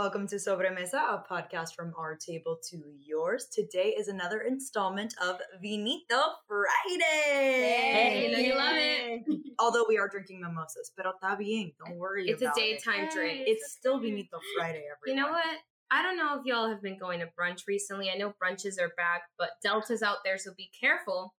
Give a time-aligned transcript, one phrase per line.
[0.00, 3.48] And welcome to Sobremesa, a podcast from our table to yours.
[3.52, 7.02] Today is another installment of Vinito Friday.
[7.02, 9.24] Hey, you know you love it.
[9.58, 11.72] Although we are drinking mimosas, pero está bien.
[11.84, 12.82] Don't worry It's a about it.
[12.82, 13.42] daytime drink.
[13.46, 15.06] It's still Vinito Friday, everyone.
[15.06, 15.58] You know what?
[15.90, 18.08] I don't know if y'all have been going to brunch recently.
[18.10, 21.34] I know brunches are back, but Delta's out there, so be careful.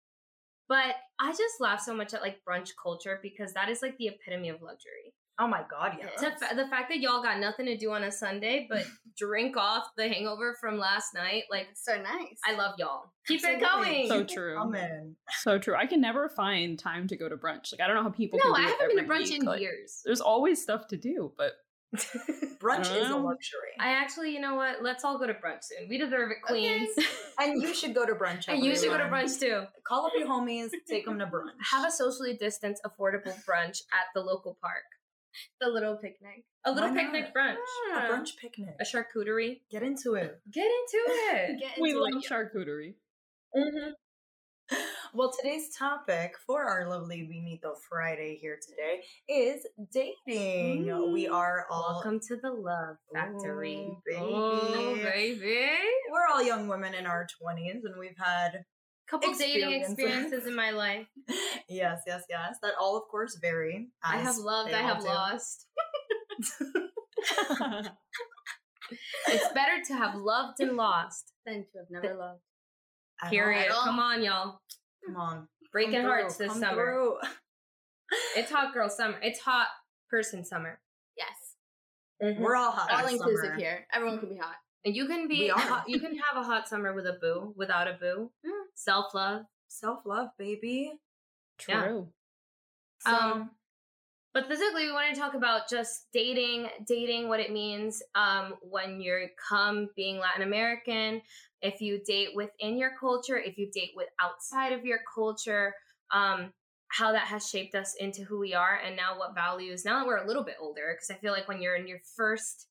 [0.69, 4.09] But I just laugh so much at like brunch culture because that is like the
[4.09, 5.15] epitome of luxury.
[5.39, 6.19] Oh my God, yes.
[6.21, 8.85] To fa- the fact that y'all got nothing to do on a Sunday but
[9.17, 12.37] drink off the hangover from last night, like So nice.
[12.45, 13.11] I love y'all.
[13.27, 14.07] Keep it going.
[14.07, 14.55] So true.
[14.55, 15.15] coming.
[15.39, 15.75] So true.
[15.75, 17.71] I can never find time to go to brunch.
[17.71, 18.39] Like I don't know how people.
[18.43, 19.39] no, can I do it haven't been to brunch week.
[19.39, 20.01] in Like, years.
[20.05, 21.53] There's always stuff to do, but
[22.61, 23.75] Brunch is a luxury.
[23.79, 24.81] I actually, you know what?
[24.81, 25.89] Let's all go to brunch soon.
[25.89, 26.89] We deserve it, queens.
[27.39, 28.45] and you should go to brunch.
[28.47, 29.63] and you should go to brunch too.
[29.85, 31.49] Call up your homies, take them to brunch.
[31.71, 34.83] Have a socially distanced, affordable brunch at the local park.
[35.61, 36.43] the little picnic.
[36.65, 37.55] A little Why picnic not?
[37.55, 37.97] brunch.
[37.97, 38.75] a brunch picnic.
[38.79, 39.61] A charcuterie.
[39.71, 40.39] Get into it.
[40.51, 41.59] Get into it.
[41.59, 42.95] Get we into love charcuterie.
[43.55, 43.91] mm-hmm.
[45.13, 50.85] Well, today's topic for our lovely Vinito Friday here today is dating.
[51.11, 53.75] We are all Welcome to the Love Factory.
[53.75, 54.17] Ooh, baby.
[54.21, 55.69] Oh, baby.
[56.09, 58.63] we're all young women in our twenties, and we've had
[59.11, 59.91] Couple dating Experiences.
[59.91, 61.07] experiences in my life.
[61.69, 62.57] yes, yes, yes.
[62.61, 63.89] That all, of course, vary.
[64.03, 65.07] I have loved, I have do.
[65.07, 65.67] lost.
[69.27, 71.31] It's better to have loved and lost.
[71.45, 72.41] Than to have never loved.
[73.21, 73.29] At all.
[73.29, 73.67] Period.
[73.69, 74.59] Come on, y'all.
[75.05, 77.13] Come on, Breaking Come hearts through, this summer.
[78.35, 79.17] It's hot girl summer.
[79.21, 79.67] It's hot
[80.09, 80.79] person summer.
[81.17, 82.37] Yes.
[82.39, 82.91] We're all hot.
[82.91, 83.57] All inclusive summer.
[83.57, 83.87] here.
[83.93, 84.55] Everyone can be hot.
[84.83, 87.87] And you can be hot, you can have a hot summer with a boo, without
[87.87, 88.31] a boo.
[88.45, 88.60] Mm.
[88.75, 89.43] Self love.
[89.67, 90.93] Self love, baby.
[91.67, 91.83] Yeah.
[91.83, 92.07] True.
[92.99, 93.51] So, Um,
[94.33, 99.01] But physically, we want to talk about just dating, dating, what it means um, when
[99.01, 101.21] you come being Latin American,
[101.61, 105.75] if you date within your culture, if you date with outside of your culture,
[106.13, 106.53] um,
[106.87, 109.83] how that has shaped us into who we are, and now what values.
[109.83, 112.01] Now that we're a little bit older, because I feel like when you're in your
[112.15, 112.67] first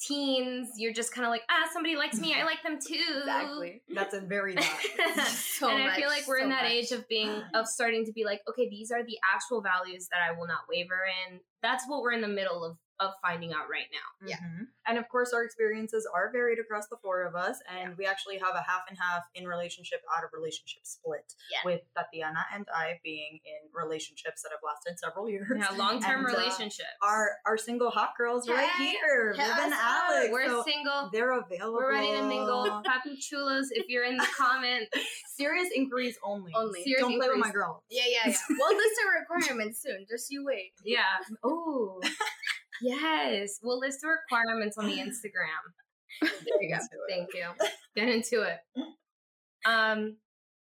[0.00, 3.18] teens, you're just kind of like, ah, somebody likes me, I like them too.
[3.20, 3.82] Exactly.
[3.94, 5.26] that's a very that.
[5.28, 6.72] So and I feel like we're so in that much.
[6.72, 10.20] age of being of starting to be like, okay, these are the actual values that
[10.28, 11.40] I will not waver in.
[11.62, 14.26] That's what we're in the middle of of finding out right now.
[14.28, 14.36] Yeah.
[14.38, 14.68] Mhm.
[14.86, 18.38] And of course, our experiences are varied across the four of us, and we actually
[18.38, 21.34] have a half and half in relationship, out of relationship split.
[21.50, 21.58] Yeah.
[21.64, 25.48] With Tatiana and I being in relationships that have lasted several years.
[25.54, 26.86] Yeah, long term And, uh, relationship.
[27.02, 29.72] Our our single hot girls right here, hit Viv and.
[29.74, 30.28] Alex.
[30.32, 31.10] we're so single.
[31.12, 31.74] they're available.
[31.78, 32.82] We're ready to mingle.
[32.86, 34.90] Happy chulos, if you're in the comments.
[35.36, 36.52] Serious inquiries only.
[36.54, 36.82] Only.
[36.84, 37.52] Serious Don't play with my inquiries.
[37.52, 37.82] girl.
[37.90, 38.36] Yeah, yeah, yeah.
[38.50, 40.06] We'll list our requirements soon.
[40.08, 40.72] Just you wait.
[40.84, 41.02] Yeah.
[41.42, 42.00] Oh.
[42.82, 43.58] yes.
[43.62, 45.72] We'll list the requirements on the Instagram.
[46.22, 46.80] There you go.
[47.08, 47.46] Thank you.
[47.96, 48.58] Get into it.
[49.66, 50.16] Um,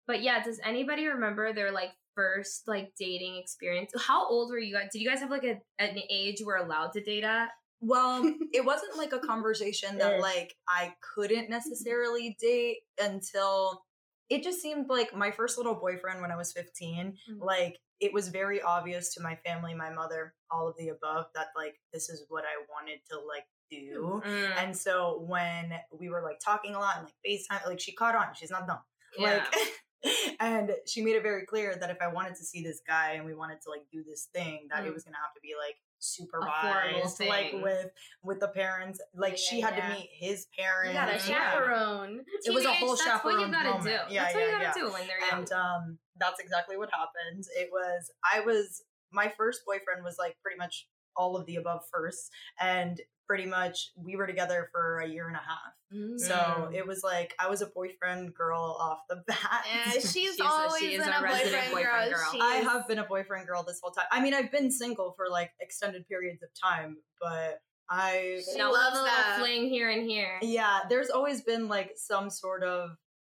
[0.08, 3.92] but yeah, does anybody remember their like first like dating experience?
[3.98, 4.90] How old were you guys?
[4.92, 7.50] Did you guys have like a an age you were allowed to date at?
[7.82, 8.24] Well,
[8.54, 13.82] it wasn't like a conversation that like I couldn't necessarily date until
[14.30, 17.40] it just seemed like my first little boyfriend when I was 15, Mm.
[17.42, 21.48] like it was very obvious to my family, my mother, all of the above that
[21.56, 24.22] like this is what I wanted to like do.
[24.26, 27.94] Mm, And so when we were like talking a lot and like FaceTime, like she
[27.94, 28.80] caught on, she's not dumb.
[29.18, 29.46] yeah.
[29.46, 29.56] Like
[30.40, 33.24] and she made it very clear that if I wanted to see this guy and
[33.26, 34.94] we wanted to like do this thing, that it Mm.
[34.96, 37.88] was gonna have to be like supervised, like with
[38.24, 39.00] with the parents.
[39.14, 39.88] Like Yeah, she had yeah.
[39.90, 40.90] to meet his parents.
[40.90, 41.52] You got a Mm, yeah.
[41.52, 42.26] chaperone.
[42.44, 43.84] It was a whole That's what you gotta moment.
[43.84, 44.14] do.
[44.14, 44.74] Yeah, that's what you gotta yeah.
[44.74, 45.40] do when they're young.
[45.40, 47.44] And um, that's exactly what happened.
[47.58, 50.88] It was I was my first boyfriend was like pretty much
[51.18, 55.36] all of the above first, and pretty much we were together for a year and
[55.36, 55.74] a half.
[56.20, 56.36] So
[56.70, 56.74] Mm.
[56.74, 59.66] it was like I was a boyfriend girl off the bat.
[59.70, 62.32] Yeah, she's, She's a- always she been a a, boyfriend, boyfriend girl.
[62.32, 62.42] girl.
[62.42, 64.06] I have been a boyfriend girl this whole time.
[64.12, 67.60] I mean, I've been single for like extended periods of time, but
[67.90, 69.36] I She loves a little that.
[69.40, 70.40] fling here and here.
[70.42, 72.92] yeah, there's always been like some sort of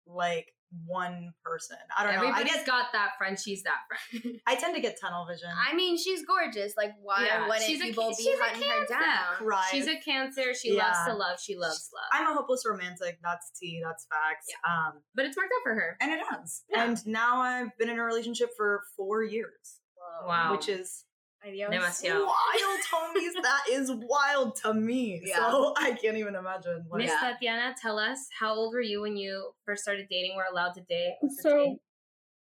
[0.05, 0.53] like
[0.85, 1.77] one person.
[1.97, 2.27] I don't know.
[2.27, 3.37] I Everybody's got that friend.
[3.39, 4.39] She's that friend.
[4.47, 5.49] I tend to get tunnel vision.
[5.69, 6.73] I mean, she's gorgeous.
[6.77, 9.35] Like, why Yeah, wouldn't she's a- people be she's a hunting her down?
[9.37, 9.67] cry.
[9.71, 10.53] She's a cancer.
[10.53, 11.39] She loves to love.
[11.39, 12.03] She loves love.
[12.11, 13.19] I'm a hopeless romantic.
[13.23, 13.81] That's tea.
[13.83, 14.47] That's facts.
[14.67, 15.97] Um, but it's worked out for her.
[16.01, 16.63] and it has.
[16.69, 16.83] Yeah.
[16.85, 19.79] And now I've been in a relationship for four years,
[20.25, 20.51] Wow.
[20.55, 21.05] which is
[21.45, 21.71] Adios.
[21.71, 22.25] Demasiado.
[22.25, 23.41] wild, homies.
[23.41, 25.21] that is wild to me.
[25.23, 25.37] Yeah.
[25.37, 26.85] So I can't even imagine.
[26.89, 27.31] Like, Miss Yeah.
[27.31, 30.35] Tatiana, tell us how old were you when you first started dating?
[30.35, 31.15] We're allowed to date.
[31.41, 31.77] So date?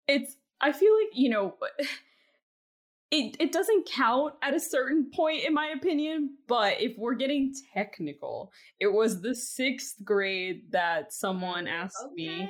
[0.08, 1.56] it's I feel like, you know,
[3.12, 7.54] it, it doesn't count at a certain point in my opinion but if we're getting
[7.74, 12.50] technical it was the sixth grade that someone asked me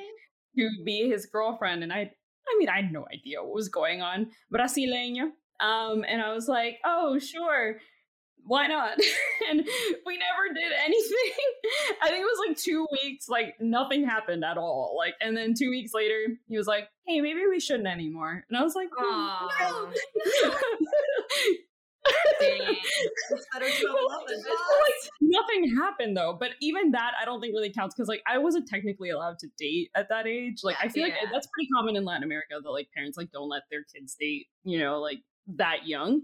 [0.58, 4.02] to be his girlfriend and i i mean i had no idea what was going
[4.02, 5.30] on brasileña
[5.60, 7.78] um and i was like oh sure
[8.46, 8.98] why not?
[9.50, 9.68] and
[10.06, 11.34] we never did anything.
[12.02, 14.96] I think it was like two weeks, like nothing happened at all.
[14.98, 18.58] Like, and then two weeks later, he was like, "Hey, maybe we shouldn't anymore." And
[18.58, 19.50] I was like, Aw.
[19.60, 19.92] "No."
[22.40, 22.76] Dang.
[23.32, 26.38] It's better to have love than But, like, nothing happened though.
[26.40, 29.48] But even that, I don't think really counts because like I wasn't technically allowed to
[29.58, 30.60] date at that age.
[30.64, 33.50] Like I feel like that's pretty common in Latin America that like parents like don't
[33.50, 36.22] let their kids date, you know, like that young.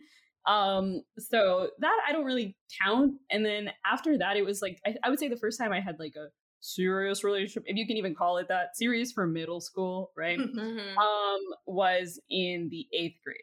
[0.47, 3.13] Um, so that I don't really count.
[3.29, 5.81] And then after that, it was like I, I would say the first time I
[5.81, 6.27] had like a
[6.61, 10.39] serious relationship, if you can even call it that, serious for middle school, right?
[10.55, 10.97] Mhm.
[10.97, 13.37] um was in the eighth grade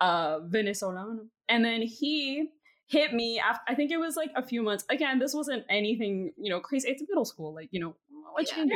[0.00, 2.48] uh venezolano and then he
[2.86, 6.32] hit me after i think it was like a few months again this wasn't anything
[6.38, 7.96] you know crazy it's middle school like you know
[8.32, 8.62] what you Yeah.
[8.62, 8.74] can do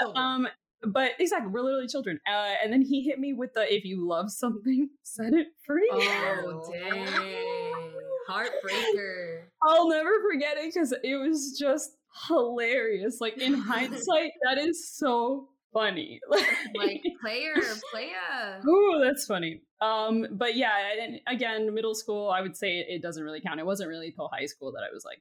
[0.00, 0.12] Yeah.
[0.14, 0.48] Um
[0.86, 4.06] but exactly we're literally children uh and then he hit me with the if you
[4.06, 7.06] love something set it free Oh, dang.
[8.28, 9.42] Heartbreaker.
[9.62, 11.90] i'll never forget it because it was just
[12.28, 17.54] hilarious like in hindsight that is so funny Like, player,
[17.92, 18.60] player.
[18.66, 19.60] Ooh, that's funny.
[19.80, 20.70] Um, but yeah,
[21.02, 23.58] and again, middle school, I would say it, it doesn't really count.
[23.58, 25.20] It wasn't really until high school that I was like,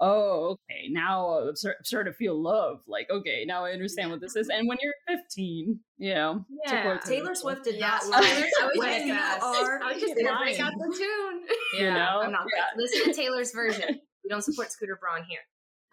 [0.00, 2.80] oh, okay, now I'm start, starting to feel love.
[2.86, 4.48] Like, okay, now I understand what this is.
[4.48, 6.98] And when you're 15, you know, Yeah.
[7.04, 10.14] Taylor Swift did not I like was- I was when you are I was just
[10.16, 11.44] gonna break out the tune.
[11.80, 12.64] you know, I'm not Yeah.
[12.76, 14.00] Listen to Taylor's version.
[14.24, 15.40] We don't support Scooter Braun here.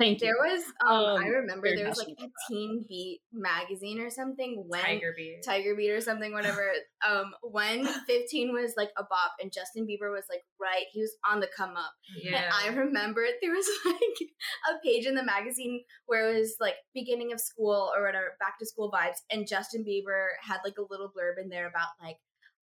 [0.02, 4.10] Thank There was, um, I Um, remember there was like a Teen Beat magazine or
[4.10, 5.44] something when Tiger Beat.
[5.46, 6.72] Tiger Beat or something, whatever.
[7.08, 11.16] um, when 15 was like a bop and Justin Bieber was like right, he was
[11.30, 11.94] on the come up.
[12.20, 12.38] Yeah.
[12.38, 14.30] And I remember there was like
[14.70, 18.58] a page in the magazine where it was like beginning of school or whatever, back
[18.60, 22.18] to school vibes, and Justin Bieber had like a little blurb in there about like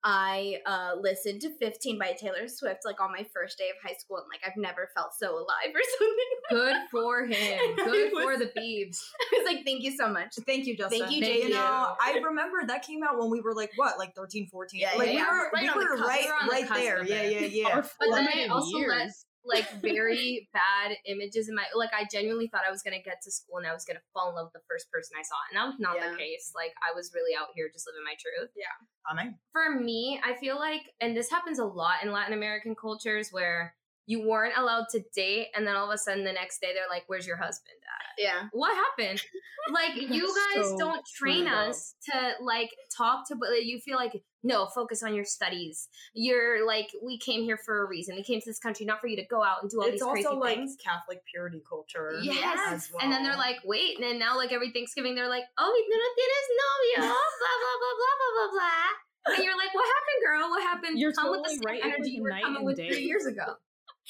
[0.04, 3.96] I uh listened to 15 by Taylor Swift like on my first day of high
[3.96, 6.16] school and like I've never felt so alive or something.
[6.50, 7.76] Good for him.
[7.76, 8.99] Good for the Beebs.
[9.20, 10.34] I was like, thank you so much.
[10.46, 11.00] Thank you, Justin.
[11.00, 11.54] Thank you, Thank You you.
[11.54, 14.81] know, I remember that came out when we were like what, like 13, 14.
[14.81, 15.31] Yeah, like yeah, we yeah.
[15.31, 16.08] were, Right we on the were cusp.
[16.08, 17.05] right, We were on the right cusp there.
[17.05, 17.75] Yeah, yeah, yeah.
[17.76, 19.25] But then I formative also let years.
[19.44, 23.31] Like very bad images in my like I genuinely thought I was gonna get to
[23.31, 25.37] school and I was gonna fall in love with the first person I saw.
[25.50, 26.11] And that was not Yeah.
[26.11, 26.53] the case.
[26.55, 28.50] Like I was really out here just living my truth.
[29.09, 29.39] Coming.
[29.53, 33.75] For me, I feel like and this happens a lot in Latin American cultures where
[34.06, 36.88] you weren't allowed to date and then all of a sudden the next day they're
[36.90, 38.22] like, Where's your husband at?
[38.22, 38.49] Yeah.
[38.52, 39.22] What happened?
[39.72, 41.69] Like you guys So don't train up.
[41.70, 45.88] us to like talk to but you feel like no, focus on your studies.
[46.14, 48.16] You're like we came here for a reason.
[48.16, 49.93] We came to this country not for you to go out and do all It's
[49.94, 50.76] these crazy also like things.
[50.82, 52.19] Catholic purity culture.
[52.22, 52.90] Yes.
[52.93, 53.05] well.
[53.05, 55.94] And then they're like, wait, and then now like every Thanksgiving they're like, oh, tú
[55.94, 59.34] no tienes novio, blah blah blah blah blah blah blah.
[59.36, 60.50] And you're like, what happened, girl?
[60.50, 60.98] What happened?
[60.98, 61.81] You're Come totally with the same right.
[61.94, 62.88] Energy you were night coming and with day.
[62.91, 63.55] three years ago.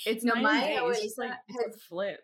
[0.07, 0.65] It's No, my.
[0.65, 2.21] It's just abuelita like has- flip.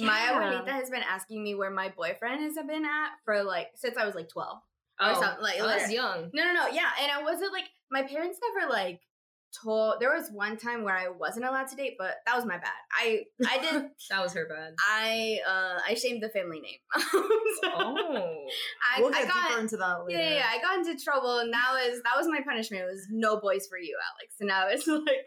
[0.00, 0.32] My Yeah.
[0.62, 4.04] abuelita has been asking me where my boyfriend has been at for like since I
[4.06, 4.58] was like 12.
[5.00, 6.30] Oh, or something, like, I was young.
[6.32, 6.66] No, no, no.
[6.68, 9.00] Yeah, and I wasn't like my parents never like
[9.62, 10.00] told.
[10.00, 12.70] There was one time where I wasn't allowed to date, but that was my bad.
[12.92, 13.90] I I did.
[14.10, 14.74] That was her bad.
[14.88, 16.78] I uh I shamed the family name.
[17.62, 18.46] So, Oh.
[18.96, 20.18] I, we'll I get got deeper into that later.
[20.18, 22.82] yeah, yeah, yeah, I got into trouble, and that was that was my punishment.
[22.82, 24.34] It was no boys for you, Alex.
[24.40, 25.26] And now it's like.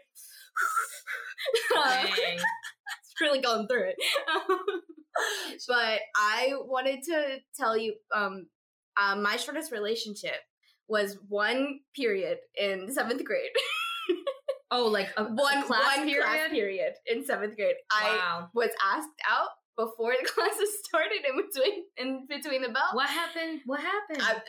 [1.74, 2.38] Dang.
[3.20, 3.96] really going through it.
[5.68, 8.46] but I wanted to tell you, um,
[9.00, 10.36] uh, my shortest relationship
[10.88, 13.50] was one period in seventh grade.
[14.70, 16.24] Oh, like a, one a class one period.
[16.24, 17.76] class period in seventh grade.
[17.90, 22.90] I was asked out before the classes started in between in between the bell.
[22.92, 23.60] What happened?
[23.64, 24.20] What happened?
[24.20, 24.42] I,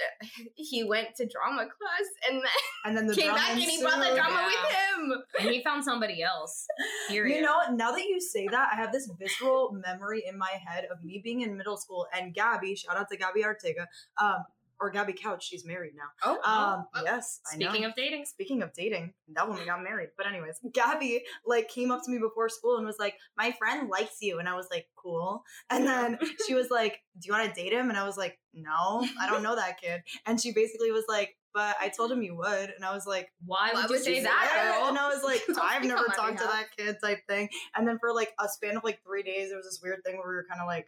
[0.56, 2.52] he went to drama class and then
[2.84, 4.46] And then the came drama back and he brought the drama yeah.
[4.48, 5.24] with him.
[5.40, 6.66] and he found somebody else.
[7.08, 7.36] Period.
[7.36, 10.86] You know, now that you say that, I have this visceral memory in my head
[10.92, 13.86] of me being in middle school and Gabby, shout out to Gabby Artega,
[14.20, 14.44] um,
[14.82, 16.10] or Gabby Couch, she's married now.
[16.24, 17.70] Oh, Um, yes, I know.
[17.70, 20.10] Speaking of dating, Speaking of dating, that woman got married.
[20.18, 23.90] But anyways, Gabby like came up to me before school and was like, "My friend
[23.90, 26.18] likes you," and I was like, "Cool." And then
[26.48, 29.30] she was like, "Do you want to date him?" And I was like, "No, I
[29.30, 32.70] don't know that kid." And she basically was like, "But I told him you would,"
[32.70, 34.76] and I was like, why, would you say that, say that?
[34.80, 34.88] girl?
[34.90, 37.50] and I was like, I've never talked to that kid type thing.
[37.76, 40.18] And then for like a span of like three days, there was this weird thing
[40.18, 40.88] where we were kind of like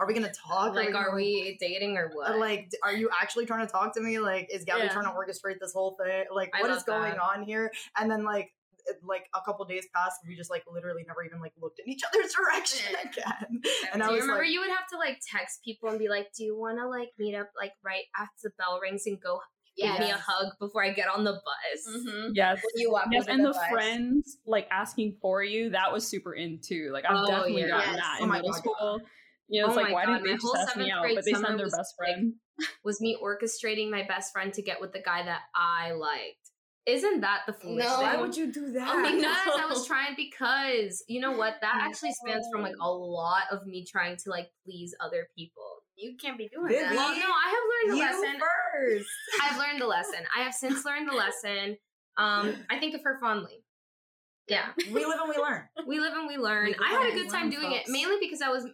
[0.00, 0.74] Are we gonna talk?
[0.74, 2.38] Like, are are we dating or what?
[2.38, 4.18] like, are you actually trying to talk to me?
[4.18, 4.88] Like, is Gabby Yeah.
[4.88, 6.24] trying to orchestrate this whole thing?
[6.34, 7.20] Like, I what is going that.
[7.20, 7.70] on here?
[7.98, 8.50] And then like,
[9.04, 11.88] like a couple days passed, and we just like literally never even like looked in
[11.92, 13.60] each other's direction again.
[13.92, 16.08] And do I you remember like, you would have to like text people and be
[16.08, 19.20] like, "Do you want to like meet up like right after the bell rings and
[19.20, 19.38] go
[19.76, 22.30] give me a hug before I get on the bus?" Mm-hmm.
[22.34, 22.56] Yes.
[22.62, 23.68] When you walk Yes, and the bus.
[23.70, 26.88] friends like asking for you, that was super in too.
[26.90, 27.68] Like I've Oh, definitely yeah.
[27.68, 28.02] gotten Yes.
[28.02, 29.00] that Oh in my middle God, school.
[29.50, 30.84] You know, it's Oh like my why God, didn't they my just whole ask me
[30.84, 31.02] seventh out?
[31.02, 32.34] grade But they summer send their was, best like, friend.
[32.84, 36.50] Was me orchestrating my best friend to get with the guy that I liked.
[36.86, 37.96] Isn't that the foolish No.
[37.98, 38.06] thing?
[38.06, 38.88] why would you do that?
[38.90, 42.74] Oh my because I was trying because you know what that actually spans from like
[42.80, 45.82] a lot of me trying to like please other people.
[45.96, 46.82] You can't be doing Vivi?
[46.82, 46.94] that.
[46.94, 48.40] Well, no, I have learned the you lesson.
[48.72, 49.08] first.
[49.42, 50.20] I've learned the lesson.
[50.34, 51.76] I have since learned the lesson.
[52.16, 53.62] Um, I think of her fondly.
[54.48, 55.62] Yeah, we live and we learn.
[55.86, 56.66] we live and we learn.
[56.66, 58.66] We I had a good time learn, doing it, mainly because I was,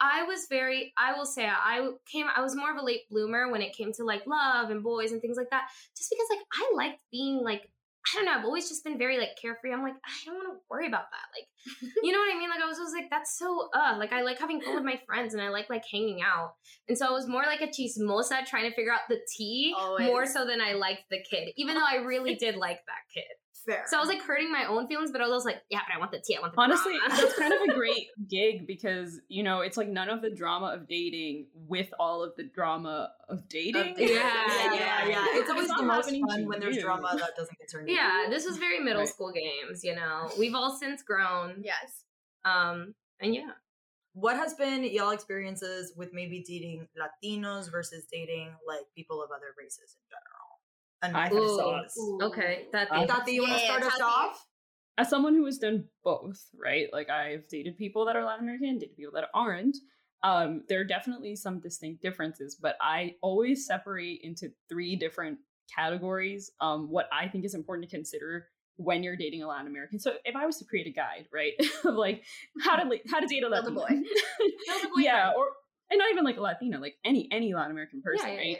[0.00, 0.92] I was very.
[0.96, 2.26] I will say I came.
[2.34, 5.12] I was more of a late bloomer when it came to like love and boys
[5.12, 5.68] and things like that.
[5.96, 7.70] Just because like I liked being like.
[8.06, 8.32] I don't know.
[8.38, 9.70] I've always just been very like carefree.
[9.70, 11.26] I'm like, I don't want to worry about that.
[11.36, 12.48] Like, you know what I mean?
[12.48, 13.96] Like, I was always like, that's so uh.
[13.98, 16.54] Like, I like having fun with my friends and I like like hanging out.
[16.88, 20.24] And so I was more like a chismosa trying to figure out the tea more
[20.24, 23.24] so than I liked the kid, even though I really did like that kid.
[23.68, 23.84] Fair.
[23.86, 25.98] So I was like hurting my own feelings, but I was like, yeah, but I
[25.98, 26.36] want the tea.
[26.36, 27.20] I want the Honestly, drama.
[27.22, 30.68] that's kind of a great gig because you know it's like none of the drama
[30.68, 33.94] of dating with all of the drama of dating.
[33.96, 34.14] dating.
[34.16, 35.24] yeah, yeah, yeah.
[35.32, 36.82] It's always not the most fun when there's you.
[36.82, 37.88] drama that doesn't get turned.
[37.88, 38.00] into.
[38.00, 39.08] yeah, this was very middle Right.
[39.08, 39.84] school games.
[39.84, 41.62] You know, we've all since grown.
[41.62, 42.04] Yes.
[42.44, 43.50] Um, and yeah,
[44.14, 49.52] What has been y'all experiences with maybe dating Latinos versus dating like people of other
[49.58, 50.27] races in general?
[51.02, 51.56] And I have Ooh.
[51.56, 51.98] thoughts.
[52.22, 54.44] okay, that I- Tati, you want to Yeah, start us off?
[54.98, 56.88] as someone who has done both, right?
[56.92, 59.76] Like I've dated people that are Latin American, dated people that aren't.
[60.24, 65.38] Um, there are definitely some distinct differences, but I always separate into three different
[65.72, 66.50] categories.
[66.60, 70.00] Um, what I think is important to consider when you're dating a Latin American.
[70.00, 71.52] So if I was to create a guide, right,
[71.84, 72.24] of like
[72.64, 74.08] how to li- how to date a Build a Latino, boy.
[75.02, 75.46] Yeah, or
[75.90, 78.58] and not even like a Latina, like any any Latin American person, yeah, yeah, right?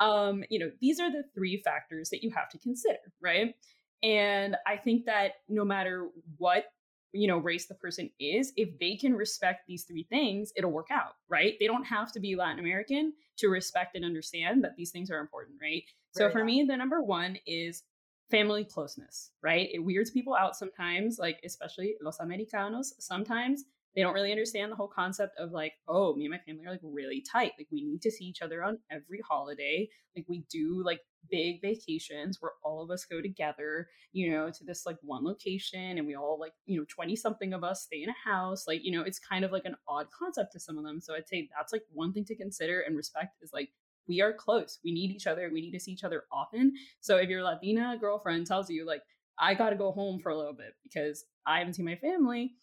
[0.00, 0.06] Yeah.
[0.06, 3.54] um, you know, these are the three factors that you have to consider, right?
[4.02, 6.66] And I think that no matter what,
[7.12, 10.88] you know, race the person is, if they can respect these three things, it'll work
[10.90, 11.54] out, right?
[11.58, 15.18] They don't have to be Latin American to respect and understand that these things are
[15.18, 15.84] important, right?
[16.12, 16.44] So for well.
[16.44, 17.82] me, the number one is
[18.30, 19.68] family closeness, right?
[19.72, 23.64] It weirds people out sometimes, like especially los americanos, sometimes
[23.98, 26.70] they don't really understand the whole concept of like, oh, me and my family are
[26.70, 27.50] like really tight.
[27.58, 29.88] Like we need to see each other on every holiday.
[30.14, 34.64] Like we do like big vacations where all of us go together, you know, to
[34.64, 38.04] this like one location and we all like, you know, 20 something of us stay
[38.04, 38.68] in a house.
[38.68, 41.00] Like, you know, it's kind of like an odd concept to some of them.
[41.00, 43.70] So I'd say that's like one thing to consider and respect is like
[44.06, 44.78] we are close.
[44.84, 45.50] We need each other.
[45.52, 46.72] We need to see each other often.
[47.00, 49.02] So if your Latina girlfriend tells you like
[49.40, 52.54] I got to go home for a little bit because I haven't seen my family,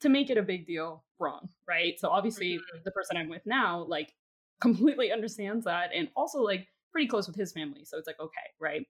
[0.00, 1.98] to make it a big deal wrong, right?
[1.98, 2.84] So obviously Mhm.
[2.84, 4.14] the person I'm with now like
[4.60, 7.84] completely understands that and also like pretty close with his family.
[7.84, 8.86] So it's like okay, right?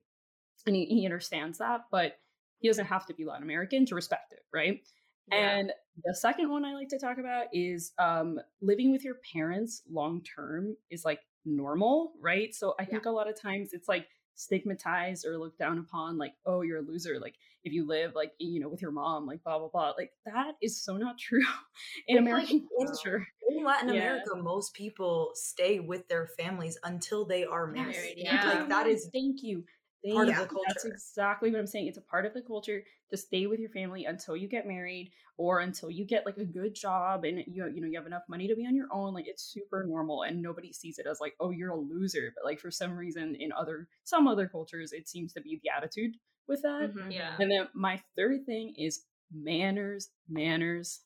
[0.67, 2.19] And he, he understands that, but
[2.59, 4.81] he doesn't have to be Latin American to respect it, right?
[5.26, 5.37] Yeah.
[5.38, 5.73] And
[6.05, 10.23] the second one I like to talk about is um, living with your parents long
[10.23, 12.55] term is like normal, right?
[12.55, 14.09] So I think a lot of times it's like
[14.41, 17.19] stigmatized or looked down upon, like, oh, you're a loser.
[17.21, 19.93] Like if you live like, you know, with your mom, like blah, blah, blah.
[19.97, 21.41] Like that is so not true
[22.09, 23.27] in It's American it's- culture.
[23.49, 24.01] In Latin Yeah.
[24.01, 27.95] America, most people stay with their families until they are married.
[27.97, 28.45] Married, yeah.
[28.61, 29.65] Like that is thank you.
[30.02, 30.64] Thank part of the culture.
[30.69, 31.87] That's exactly what I'm saying.
[31.87, 35.12] It's a part of the culture to stay with your family until you get married
[35.37, 38.23] or until you get like a good job and you you know you have enough
[38.28, 39.12] money to be on your own.
[39.12, 42.33] Like it's super normal and nobody sees it as like oh you're a loser.
[42.35, 45.71] But like for some reason in other some other cultures it seems to be the
[45.76, 46.16] attitude
[46.49, 46.95] with that.
[46.95, 47.12] Mhm.
[47.12, 47.37] yeah.
[47.38, 51.00] And then my third thing is manners, manners,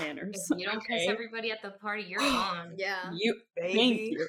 [0.00, 0.48] manners.
[0.50, 1.12] If you don't kiss okay?
[1.12, 2.74] everybody at the party, you're on.
[2.76, 3.10] Yeah.
[3.14, 3.74] You baby.
[3.74, 4.28] Thank you.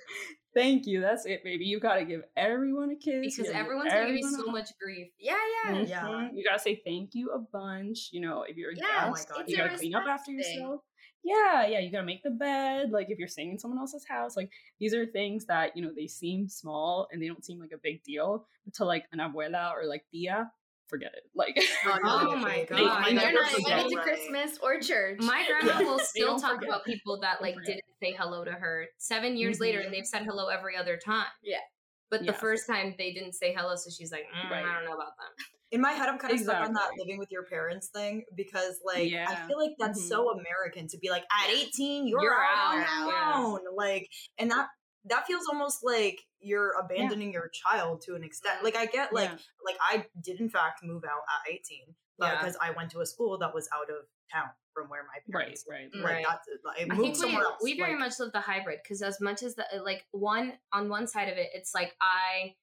[0.54, 1.02] Thank you.
[1.02, 1.66] That's it, baby.
[1.66, 3.22] You gotta give everyone a kiss.
[3.22, 5.08] Because you gotta give everyone's gonna give you so much grief.
[5.20, 5.72] Yeah, yeah.
[5.74, 5.90] Mhm.
[5.90, 6.30] Yeah.
[6.32, 8.10] You gotta say thank you a bunch.
[8.12, 10.26] You know, if you're a Yeah, oh my guest, God, you gotta clean up after
[10.28, 10.38] thing.
[10.38, 10.82] yourself.
[11.24, 11.80] Yeah, yeah.
[11.80, 12.92] You gotta make the bed.
[12.92, 15.92] Like if you're staying in someone else's house, like these are things that you know
[15.96, 19.20] they seem small and they don't seem like a big deal, but to like an
[19.20, 20.52] abuela or like tia,
[20.94, 21.24] forget it.
[21.36, 22.66] Like Oh, Oh my.
[22.70, 22.78] God.
[22.78, 23.96] They- I they never never You're not invited forget, to?
[24.04, 25.20] Christmas or church.
[25.22, 25.86] My grandma Yeah.
[25.88, 26.70] will still talk forget.
[26.70, 29.86] about people that like didn't say hello to her seven years later, Mhm.
[29.86, 31.26] and they've said hello every other time.
[31.44, 31.58] Yeah.
[32.12, 34.64] But the first time they didn't say hello, so she's like, mm, right.
[34.64, 35.46] I don't know about them.
[35.72, 36.66] In my head, I'm kind of exactly.
[36.66, 39.26] stuck on that living with your parents thing because, like, yeah.
[39.28, 40.10] I feel like that's mm-hmm.
[40.10, 43.60] so American to be like, at 18, you're, you're out, out on your own.
[43.76, 44.08] Like,
[44.38, 44.68] and that
[45.06, 47.40] that feels almost like you're abandoning yeah.
[47.40, 48.58] your child to an extent.
[48.58, 48.66] Mm-hmm.
[48.66, 49.38] Like I get like yeah.
[49.66, 51.62] like I did in fact move out at 18,
[52.18, 52.40] but yeah.
[52.40, 55.66] because I went to a school that was out of town from where my parents
[55.70, 56.26] right right like right.
[56.28, 57.46] That's, I, I think we, else.
[57.62, 60.90] we very like, much live the hybrid because as much as the like one on
[60.90, 62.56] one side of it, it's like I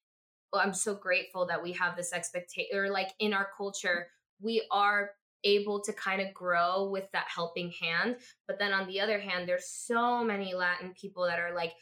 [0.52, 4.08] well, I'm so grateful that we have this expectation or like in our culture
[4.42, 5.10] we are
[5.44, 8.16] able to kind of grow with that helping hand.
[8.46, 11.72] But then on the other hand, there's so many Latin people that are like,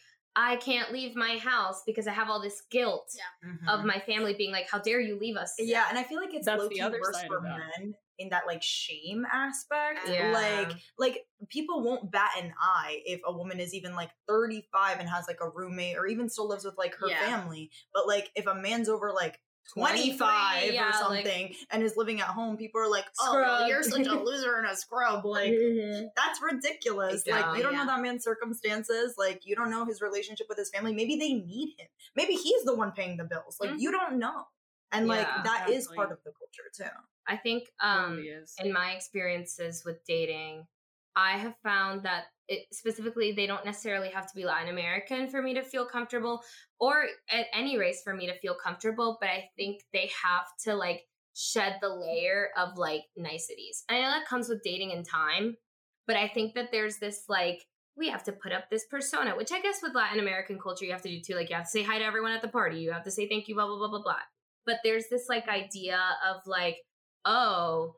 [0.40, 3.50] I can't leave my house because I have all this guilt yeah.
[3.50, 3.68] mm-hmm.
[3.68, 6.32] of my family being like, "How dare you leave us?" Yeah, and I feel like
[6.32, 10.08] it's That's the other worse for men in that like shame aspect.
[10.08, 10.30] Yeah.
[10.32, 15.08] Like, like people won't bat an eye if a woman is even like 35 and
[15.08, 17.18] has like a roommate or even still lives with like her yeah.
[17.18, 17.72] family.
[17.92, 19.40] But like if a man's over like
[19.72, 23.68] 25 yeah, or something like, and is living at home, people are like, oh, well,
[23.68, 25.24] you're such a loser and a scrub.
[25.24, 26.06] Like, mm-hmm.
[26.16, 27.22] that's ridiculous.
[27.26, 27.80] Yeah, like, you don't yeah.
[27.80, 29.14] know that man's circumstances.
[29.18, 30.94] Like, you don't know his relationship with his family.
[30.94, 31.88] Maybe they need him.
[32.16, 33.58] Maybe he's the one paying the bills.
[33.60, 33.80] Like, mm-hmm.
[33.80, 34.44] you don't know.
[34.90, 35.76] And like, that exactly.
[35.76, 36.96] is part of the culture too.
[37.26, 38.24] I think, um,
[38.62, 40.66] in my experiences with dating,
[41.14, 45.42] I have found that it, specifically they don't necessarily have to be Latin American for
[45.42, 46.42] me to feel comfortable
[46.80, 50.74] or at any race for me to feel comfortable, but I think they have to
[50.74, 51.02] like
[51.34, 53.84] shed the layer of like niceties.
[53.88, 55.56] I know that comes with dating and time,
[56.06, 57.64] but I think that there's this like
[57.96, 60.92] we have to put up this persona, which I guess with Latin American culture you
[60.92, 61.34] have to do too.
[61.34, 63.28] Like you have to say hi to everyone at the party, you have to say
[63.28, 64.20] thank you, blah blah blah blah blah.
[64.64, 66.76] But there's this like idea of like,
[67.24, 67.96] oh,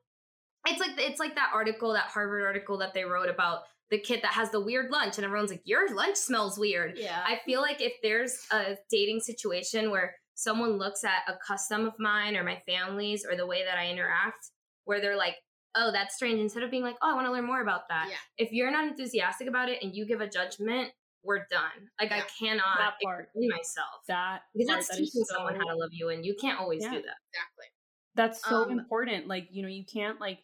[0.66, 4.20] it's like it's like that article, that Harvard article that they wrote about the kid
[4.22, 6.96] that has the weird lunch and everyone's like your lunch smells weird.
[6.96, 7.22] Yeah.
[7.26, 11.94] I feel like if there's a dating situation where someone looks at a custom of
[11.98, 14.50] mine or my family's or the way that i interact
[14.86, 15.34] where they're like
[15.76, 18.06] oh that's strange instead of being like oh i want to learn more about that.
[18.08, 18.16] Yeah.
[18.38, 20.90] if you're not enthusiastic about it and you give a judgment
[21.22, 21.90] we're done.
[22.00, 22.16] Like yeah.
[22.16, 24.00] i cannot that part, myself.
[24.08, 26.58] That because part, that's that teaching so, someone how to love you and you can't
[26.58, 26.90] always yeah.
[26.90, 27.16] do that.
[27.28, 27.66] Exactly.
[28.14, 29.26] That's so um, important.
[29.26, 30.38] Like you know you can't like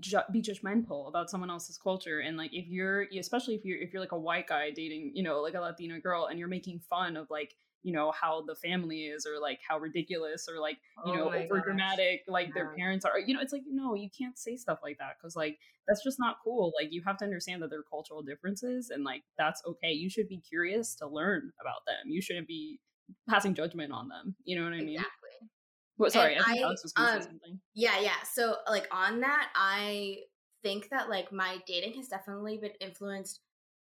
[0.00, 3.92] ju- be judgmental about someone else's culture and like if you're especially if you're if
[3.92, 6.80] you're like a white guy dating you know like a latina girl and you're making
[6.90, 10.78] fun of like you know how the family is or like how ridiculous or like
[11.04, 12.52] you oh know over dramatic like yeah.
[12.54, 15.36] their parents are you know it's like no you can't say stuff like that because
[15.36, 18.90] like that's just not cool like you have to understand that there are cultural differences
[18.90, 22.80] and like that's okay you should be curious to learn about them you shouldn't be
[23.28, 24.96] passing judgment on them you know what i mean?
[24.96, 25.48] Exactly
[25.98, 27.60] well, sorry, I think I, Alex was going to um, say something.
[27.74, 28.22] Yeah, yeah.
[28.30, 30.18] So, like on that, I
[30.62, 33.40] think that like my dating has definitely been influenced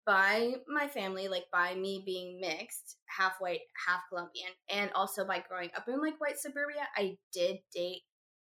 [0.07, 5.43] by my family, like by me being mixed, half white, half Colombian, and also by
[5.49, 6.87] growing up in like white suburbia.
[6.97, 8.03] I did date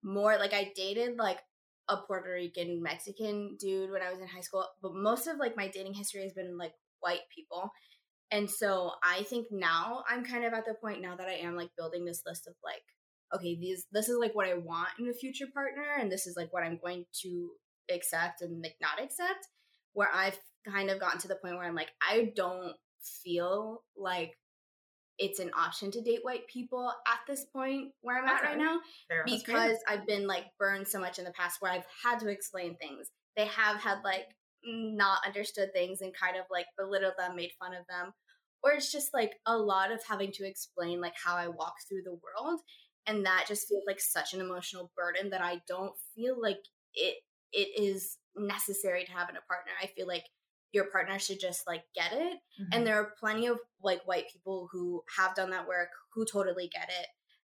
[0.03, 0.37] more.
[0.37, 1.39] Like I dated like
[1.87, 5.55] a Puerto Rican Mexican dude when I was in high school, but most of like
[5.55, 7.69] my dating history has been like white people.
[8.31, 11.55] And so I think now I'm kind of at the point now that I am
[11.55, 12.81] like building this list of like
[13.35, 16.35] okay, these this is like what I want in a future partner, and this is
[16.35, 17.49] like what I'm going to
[17.93, 19.47] accept and like not accept.
[19.93, 22.73] Where I've kind of gotten to the point where I'm like, I don't
[23.23, 24.33] feel like
[25.17, 28.33] it's an option to date white people at this point where I'm okay.
[28.33, 29.23] at right now Fair.
[29.25, 32.75] because I've been like burned so much in the past where I've had to explain
[32.75, 33.07] things.
[33.37, 34.25] They have had like
[34.65, 38.11] not understood things and kind of like belittled them, made fun of them.
[38.63, 42.01] Or it's just like a lot of having to explain like how I walk through
[42.03, 42.59] the world
[43.07, 46.59] and that just feels like such an emotional burden that I don't feel like
[46.93, 47.15] it
[47.51, 49.71] it is necessary to have in a partner.
[49.81, 50.25] I feel like
[50.71, 52.33] your partner should just like get it.
[52.61, 52.69] Mm-hmm.
[52.73, 56.69] And there are plenty of like white people who have done that work who totally
[56.71, 57.07] get it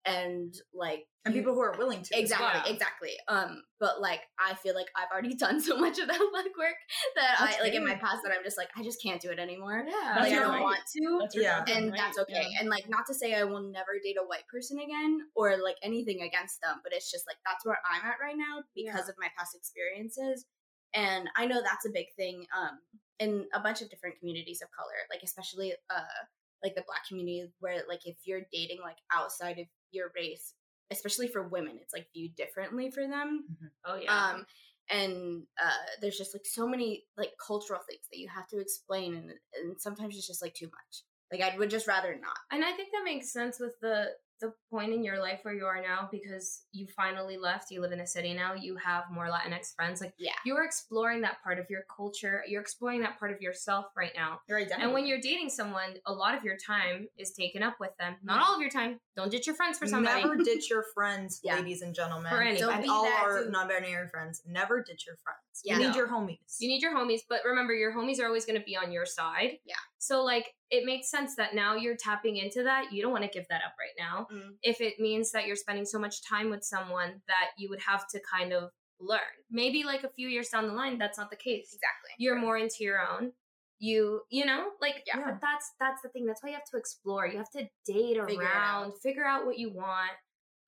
[0.07, 2.73] and like and people who are willing to exactly well.
[2.73, 6.77] exactly um but like i feel like i've already done so much of that legwork
[7.17, 9.31] that that's i like in my past that i'm just like i just can't do
[9.31, 10.62] it anymore yeah like i don't right.
[10.62, 11.99] want to that's yeah and right.
[11.99, 12.61] that's okay yeah.
[12.61, 15.77] and like not to say i will never date a white person again or like
[15.83, 19.11] anything against them but it's just like that's where i'm at right now because yeah.
[19.11, 20.45] of my past experiences
[20.93, 22.79] and i know that's a big thing um
[23.21, 26.25] in a bunch of different communities of color like especially uh
[26.62, 30.54] like the black community where like if you're dating like outside of your race
[30.90, 33.44] especially for women it's like viewed differently for them.
[33.50, 33.66] Mm-hmm.
[33.87, 34.30] oh yeah.
[34.30, 34.46] Um
[34.90, 39.14] and uh there's just like so many like cultural things that you have to explain
[39.14, 41.02] and, and sometimes it's just like too much.
[41.33, 42.37] Like i would just rather not.
[42.52, 44.09] And i think that makes sense with the
[44.40, 47.92] the point in your life where you are now because you finally left you live
[47.92, 51.59] in a city now you have more latinx friends like yeah you're exploring that part
[51.59, 54.83] of your culture you're exploring that part of yourself right now Your identity.
[54.83, 58.16] and when you're dating someone a lot of your time is taken up with them
[58.23, 61.40] not all of your time don't ditch your friends for somebody Never ditch your friends,
[61.44, 61.57] Yeah.
[61.57, 62.31] ladies and gentlemen.
[62.31, 62.62] For anything.
[62.62, 64.42] Don't and be all that our non-binary friends.
[64.44, 65.38] Never ditch your friends.
[65.62, 65.75] Yeah.
[65.75, 65.97] You need No.
[65.97, 66.57] your homies.
[66.59, 69.07] You need your homies, but remember, your homies are always going to be on your
[69.07, 69.59] side.
[69.64, 69.77] Yeah.
[70.07, 72.93] So, like, it makes sense that now you're tapping into that.
[72.93, 74.27] You don't want to give that up right now.
[74.33, 74.57] Mm.
[74.62, 78.07] If it means that you're spending so much time with someone that you would have
[78.09, 79.21] to kind of learn.
[79.51, 81.69] Maybe like a few years down the line, that's not the case.
[81.73, 83.33] exactly You're more into your own.
[83.79, 85.21] You, you know, like Yeah.
[85.25, 86.27] but that's that's the thing.
[86.27, 87.27] That's why you have to explore.
[87.27, 90.12] You have to date Figure it around, figure out what you want.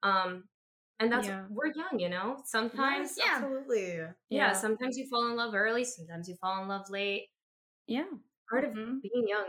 [0.03, 0.45] Um,
[0.99, 1.47] and that's Yeah.
[1.51, 2.43] we're young, you know.
[2.45, 3.35] Sometimes, Yes, Yeah.
[3.37, 4.01] absolutely.
[4.29, 7.29] yeah, sometimes you fall in love early, sometimes you fall in love late.
[7.87, 8.09] Yeah.
[8.51, 9.01] Part of Mhm.
[9.03, 9.47] being young.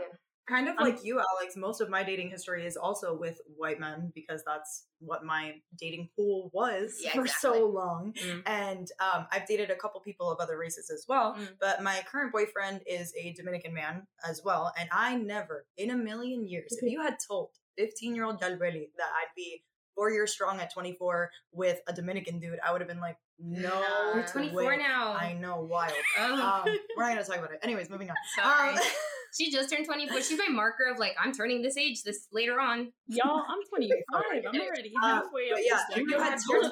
[0.48, 1.56] Kind of Um, like you, Alex.
[1.56, 6.08] Most of my dating history is also with white men because that's what my dating
[6.16, 7.50] pool was Yeah, for exactly.
[7.60, 8.14] so long.
[8.14, 8.42] Mm.
[8.46, 11.34] And um, I've dated a couple people of other races as well.
[11.34, 11.58] Mm.
[11.60, 14.72] But my current boyfriend is a Dominican man as well.
[14.78, 18.90] And I never, in a million years, if you had told 15 year old Dalbeli
[18.96, 22.88] that I'd be four years strong at 24 with a Dominican dude, I would have
[22.88, 23.68] been like, no.
[23.68, 24.14] Nah.
[24.14, 24.76] You're 24 way.
[24.78, 25.12] now.
[25.14, 25.92] I know, wild.
[26.18, 26.34] Oh.
[26.66, 27.60] um, we're not going to talk about it.
[27.62, 28.16] Anyways, moving on.
[28.36, 28.70] Sorry.
[28.74, 28.78] Um,
[29.36, 30.22] she just turned 24.
[30.22, 32.92] She's my marker of like, I'm turning this age this later on.
[33.06, 33.96] Y'all, I'm 25.
[34.12, 36.64] I'm already Uh, halfway but up yeah, you had told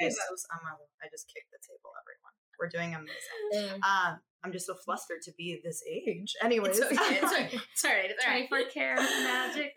[0.00, 2.32] Jesus, I'm a- I just kicked the table, everyone.
[2.58, 3.82] We're doing amazing.
[3.82, 6.34] Um, I'm just so flustered to be this age.
[6.42, 9.72] Anyways, it's okay it's okay it's all right it's all right 24 karat magic.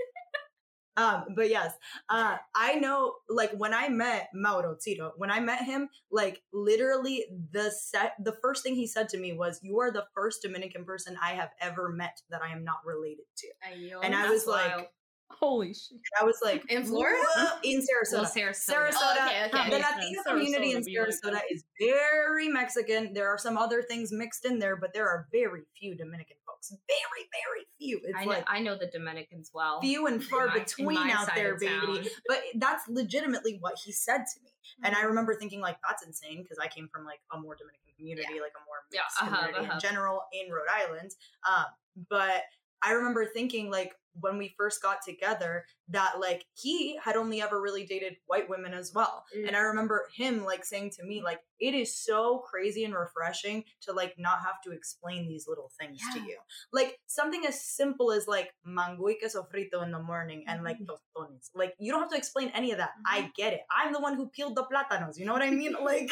[0.98, 1.74] Um, but yes,
[2.10, 3.16] uh, I know.
[3.30, 8.36] Like when I met Mauro Tito, when I met him, like literally the set, the
[8.42, 11.50] first thing he said to me was, "You are the first Dominican person I have
[11.60, 14.00] ever met that I am not related to." Ayo.
[14.04, 14.88] And I was like, wild.
[15.32, 16.00] Holy shit.
[16.20, 17.20] I was like, In Florida?
[17.36, 18.14] "What?" in Sarasota.
[18.14, 18.74] Well, Sarasota.
[18.74, 18.94] Sarasota.
[18.96, 19.70] Oh, okay, okay.
[19.70, 20.28] The Makes Latino sense.
[20.28, 21.44] community in Sarasota be like Sarasota that.
[21.52, 23.14] is very Mexican.
[23.14, 26.70] There are some other things mixed in there, but there are very few Dominican folks.
[26.88, 28.00] Very, very few.
[28.04, 29.82] It's I know, like I know the Dominicans well.
[29.82, 32.08] few and far my- between out there, baby.
[32.28, 34.52] But that's legitimately what he said to me.
[34.84, 35.04] And Mm-hmm.
[35.06, 38.40] I remember thinking, like, that's insane because I came from like a more Dominican community,
[38.42, 39.74] like a more Yeah, uh-huh, community uh-huh.
[39.76, 41.12] in general in Rhode Island.
[41.48, 41.66] Um,
[42.10, 42.44] but
[42.86, 47.62] I remember thinking, like, when we first got together, that like he had only ever
[47.62, 49.26] really dated white women as well.
[49.38, 49.48] Mm.
[49.50, 53.66] And I remember him like saying to me, like, it is so crazy and refreshing
[53.82, 56.38] to like not have to explain these little things to you.
[56.72, 60.80] Like something as simple as like mango y queso frito in the morning and like
[60.80, 60.88] Mhm.
[60.88, 61.50] tostones.
[61.54, 62.92] Like you don't have to explain any of that.
[63.06, 63.34] I Mhm.
[63.36, 63.62] get it.
[63.70, 65.18] I'm the one who peeled the plátanos.
[65.18, 65.74] You know what I mean?
[65.84, 66.12] like,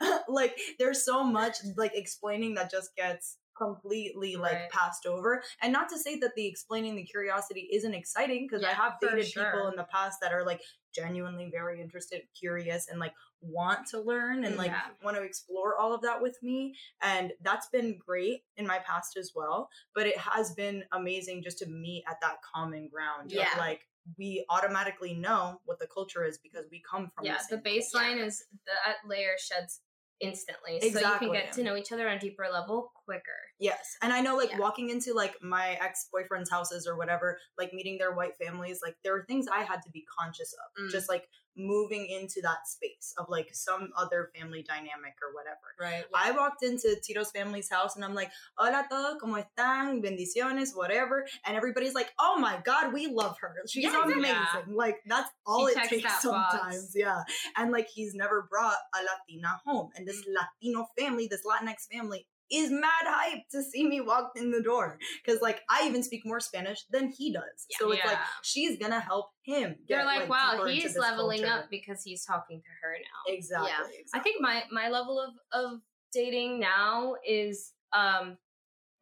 [0.28, 4.70] like there's so much like explaining that just gets completely like Right.
[4.70, 8.72] passed over and not to say that the explaining the curiosity isn't exciting because i
[8.72, 10.62] have dated people in the past that are like
[10.94, 14.80] genuinely very interested curious and like want to learn and like Yeah.
[15.02, 19.16] want to explore all of that with me and that's been great in my past
[19.16, 23.52] as well but it has been amazing just to meet at that common ground Yeah.
[23.52, 23.86] of like
[24.18, 28.18] we automatically know what the culture is because we come from yeah, the, the baseline
[28.18, 29.80] is that layer sheds
[30.20, 30.80] instantly.
[30.80, 33.40] So you can get to know each other on a deeper level quicker.
[33.58, 33.96] Yes.
[34.02, 34.58] And I know like Yeah.
[34.58, 39.12] walking into like my ex-boyfriend's houses or whatever, like meeting their white families, like there
[39.12, 40.84] were things I had to be conscious of.
[40.84, 40.90] Mm.
[40.92, 45.74] Just like moving into that space of like some other family dynamic or whatever.
[45.80, 50.00] right I walked into Tito's family's house and I'm like, hola todos, ¿cómo están?
[50.00, 51.26] Bendiciones, whatever.
[51.44, 53.52] And everybody's like, oh my God, we love her.
[53.68, 54.22] She's Yeah, amazing.
[54.24, 54.62] yeah.
[54.68, 56.76] Like that's all She it takes sometimes.
[56.86, 56.92] box.
[56.94, 57.22] Yeah.
[57.56, 59.90] And like he's never brought a Latina home.
[59.96, 60.34] And this Mm.
[60.38, 64.98] Latino family, this Latinx family, is mad hype to see me walk in the door.
[65.26, 67.66] Cause like I even speak more Spanish than he does.
[67.78, 69.76] so it's like she's gonna help him.
[69.86, 73.32] You're get, like, wow, he's leveling culture." up because he's talking to her now.
[73.34, 73.70] Exactly.
[73.70, 74.00] Yeah.
[74.00, 74.04] exactly.
[74.14, 75.80] I think my my level of of
[76.12, 78.36] dating now is um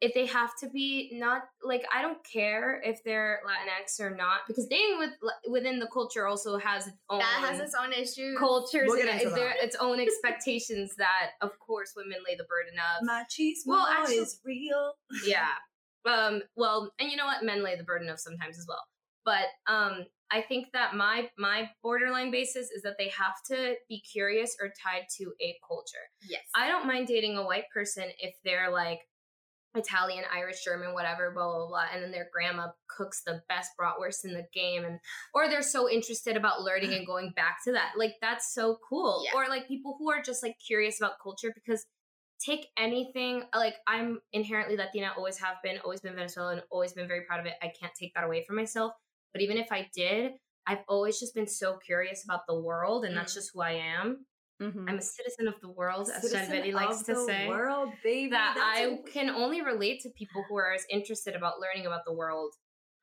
[0.01, 4.41] if they have to be not like I don't care if they're Latinx or not
[4.47, 5.11] because dating with
[5.49, 9.09] within the culture also has its own that has its own issues cultures We'll get
[9.09, 9.63] and into there that.
[9.63, 13.07] its own expectations that of course women lay the burden of.
[13.07, 14.93] Machismo Well, actually- is real.
[15.25, 15.49] yeah.
[16.05, 18.83] Um well, and you know what men lay the burden of sometimes as well.
[19.25, 23.99] But um I think that my my borderline basis is that they have to be
[24.01, 26.05] curious or tied to a culture.
[26.29, 28.99] yes I don't mind dating a white person if they're like
[29.75, 34.25] Italian, Irish, German, whatever, blah blah blah, and then their grandma cooks the best bratwurst
[34.25, 34.99] in the game, and
[35.33, 37.93] or they're so interested about learning and going back to that.
[37.97, 39.23] Like that's so cool.
[39.25, 39.39] Yeah.
[39.39, 41.85] Or like people who are just like curious about culture because
[42.39, 47.21] take anything like I'm inherently Latina, always have been, always been Venezuelan, always been very
[47.25, 47.53] proud of it.
[47.61, 48.93] I can't take that away from myself.
[49.33, 50.31] But even if I did,
[50.65, 53.17] I've always just been so curious about the world, and mm.
[53.17, 54.25] that's just who I am.
[54.61, 54.89] Mm-hmm.
[54.89, 57.47] I'm a citizen of the world, as Genevieve likes to say.
[57.47, 58.31] World, baby.
[58.31, 62.13] That I can only relate to people who are as interested about learning about the
[62.13, 62.53] world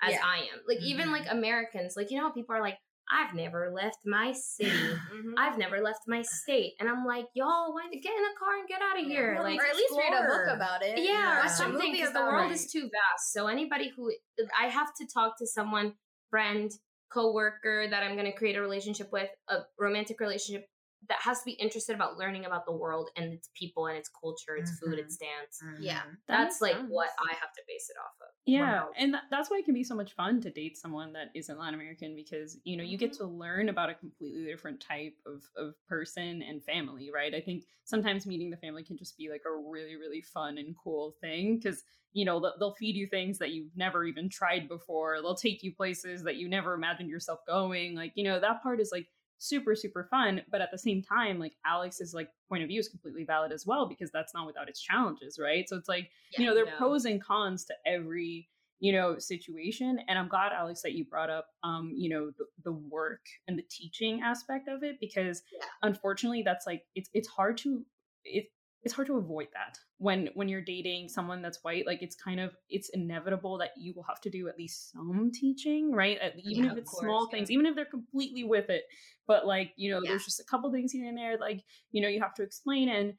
[0.02, 0.20] as yeah.
[0.22, 0.60] I am.
[0.68, 0.86] Like mm-hmm.
[0.86, 2.76] even like Americans, like you know how people are like,
[3.10, 4.70] I've never left my city.
[4.70, 5.34] mm-hmm.
[5.38, 6.74] I've never left my state.
[6.80, 9.34] And I'm like, y'all, why get in a car and get out of here?
[9.34, 10.98] Yeah, like, or at least read a book about it.
[10.98, 13.32] Yeah, or something because the world is too vast.
[13.32, 14.12] So anybody who
[14.60, 15.94] I have to talk to someone,
[16.30, 16.70] friend,
[17.10, 20.66] coworker that I'm going to create a relationship with, a romantic relationship
[21.08, 24.08] that has to be interested about learning about the world and its people and its
[24.08, 24.90] culture, its mm-hmm.
[24.90, 25.60] food, its dance.
[25.64, 25.82] Mm-hmm.
[25.82, 26.02] Yeah.
[26.26, 26.86] That's like sense.
[26.88, 28.28] what I have to base it off of.
[28.44, 28.84] Yeah.
[28.98, 31.58] And th- that's why it can be so much fun to date someone that isn't
[31.58, 33.24] Latin American because, you know, you get mm-hmm.
[33.24, 37.34] to learn about a completely different type of, of person and family, right?
[37.34, 40.74] I think sometimes meeting the family can just be like a really, really fun and
[40.82, 41.82] cool thing because,
[42.12, 45.18] you know, they'll feed you things that you've never even tried before.
[45.20, 47.94] They'll take you places that you never imagined yourself going.
[47.94, 49.06] Like, you know, that part is like
[49.38, 52.88] super super fun but at the same time like alex's like point of view is
[52.88, 56.40] completely valid as well because that's not without its challenges right so it's like yeah,
[56.40, 58.48] you know there are pros and cons to every
[58.80, 62.44] you know situation and i'm glad alex that you brought up um you know the,
[62.64, 65.64] the work and the teaching aspect of it because yeah.
[65.82, 67.84] unfortunately that's like it's it's hard to
[68.24, 68.46] it,
[68.82, 72.38] it's hard to avoid that when when you're dating someone that's white like it's kind
[72.38, 76.64] of it's inevitable that you will have to do at least some teaching right even
[76.64, 77.36] yeah, if it's course, small yeah.
[77.36, 78.84] things even if they're completely with it
[79.26, 80.10] but like you know yeah.
[80.10, 82.88] there's just a couple things here and there like you know you have to explain
[82.88, 83.14] and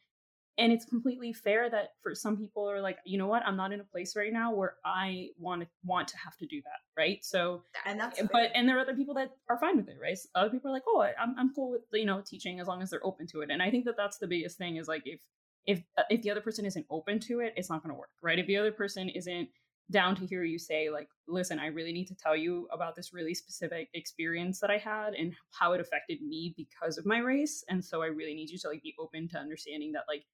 [0.59, 3.71] and it's completely fair that for some people are like you know what i'm not
[3.71, 6.79] in a place right now where i want to want to have to do that
[6.99, 8.51] right so and that's but fair.
[8.55, 10.73] and there are other people that are fine with it right so other people are
[10.73, 13.41] like oh I'm, I'm cool with you know teaching as long as they're open to
[13.41, 15.19] it and i think that that's the biggest thing is like if
[15.67, 18.09] if uh, if the other person isn't open to it it's not going to work
[18.23, 18.39] right?
[18.39, 19.49] If the other person isn't
[19.89, 23.13] down to hear you say like listen i really need to tell you about this
[23.13, 27.63] really specific experience that i had and how it affected me because of my race
[27.69, 30.25] and so i really need you to like be open to understanding that like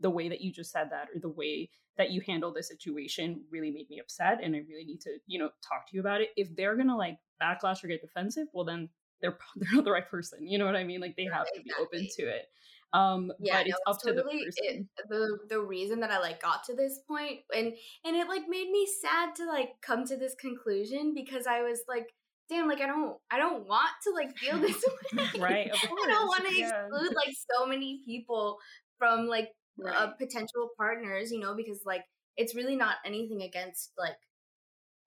[0.00, 3.42] the way that you just said that or the way that you handled the situation
[3.50, 6.20] really made me upset and i really need to you know talk to you about
[6.20, 6.28] it.
[6.36, 8.90] If they're gonna like backlash or get defensive well then
[9.22, 11.00] they're they're not the right person you know what i mean?
[11.00, 12.46] Like they have to be open to it
[12.92, 14.88] um yeah, but it's up totally, to the person.
[14.96, 17.74] It, the the reason that I like got to this point and
[18.04, 21.80] and it like made me sad to like come to this conclusion because I was
[21.86, 22.06] like
[22.48, 24.82] damn like I don't I don't want to like feel this
[25.14, 25.40] way.
[25.40, 25.70] right.
[25.72, 26.68] I don't want to yeah.
[26.68, 28.58] exclude like so many people
[28.98, 29.96] from like uh, right.
[29.96, 32.02] uh, potential partners, you know, because like
[32.36, 34.16] it's really not anything against like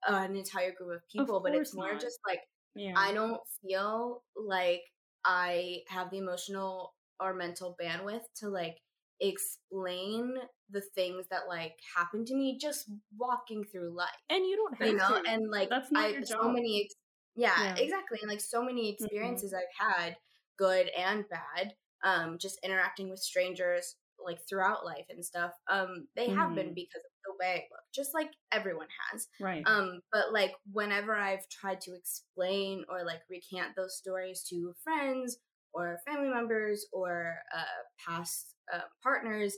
[0.08, 2.02] uh, an entire group of people, of but it's more not.
[2.02, 2.42] just like
[2.76, 2.94] yeah.
[2.96, 4.82] I don't feel like
[5.26, 8.78] I have the emotional or mental bandwidth to like
[9.22, 10.34] explain
[10.72, 14.10] the things that like happen to me just walking through life.
[14.30, 15.30] And you don't have you know, to.
[15.30, 16.42] and like that's not I, your job.
[16.42, 16.96] so many ex-
[17.36, 18.20] yeah, yeah, exactly.
[18.22, 19.06] And like so many mm-hmm.
[19.06, 19.86] experiences mm-hmm.
[19.86, 20.16] I've had,
[20.58, 25.52] good and bad, um, just interacting with strangers like throughout life and stuff.
[25.70, 26.38] Um, they mm-hmm.
[26.38, 26.74] have been mm-hmm.
[26.76, 29.28] because of the way I look, just like everyone has.
[29.40, 29.64] Right.
[29.66, 35.38] Um, but like whenever I've tried to explain or like recant those stories to friends
[35.74, 39.58] or family members or uh, past uh, partners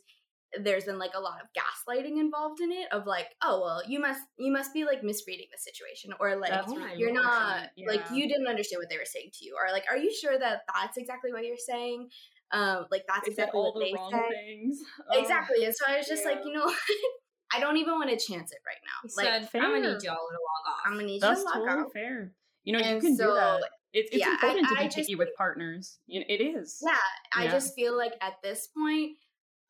[0.62, 4.00] there's been like a lot of gaslighting involved in it of like oh well you
[4.00, 6.54] must you must be like misreading the situation or like
[6.96, 7.88] you're not yeah.
[7.88, 10.38] like you didn't understand what they were saying to you or like are you sure
[10.38, 12.08] that that's exactly what you're saying
[12.52, 14.80] um like that's they exactly what the they said things.
[15.12, 15.20] Oh.
[15.20, 16.32] exactly and so i was just yeah.
[16.32, 16.72] like you know
[17.54, 20.40] i don't even want to chance it right now like i'm gonna need y'all to
[20.40, 22.32] log off i'm gonna need that's you to log totally off fair
[22.64, 23.62] you know and you can so, do that
[23.94, 26.00] it's, it's yeah, important I, to be picky with partners.
[26.08, 26.80] It is.
[26.84, 26.98] Yeah,
[27.36, 29.12] I just feel like at this point,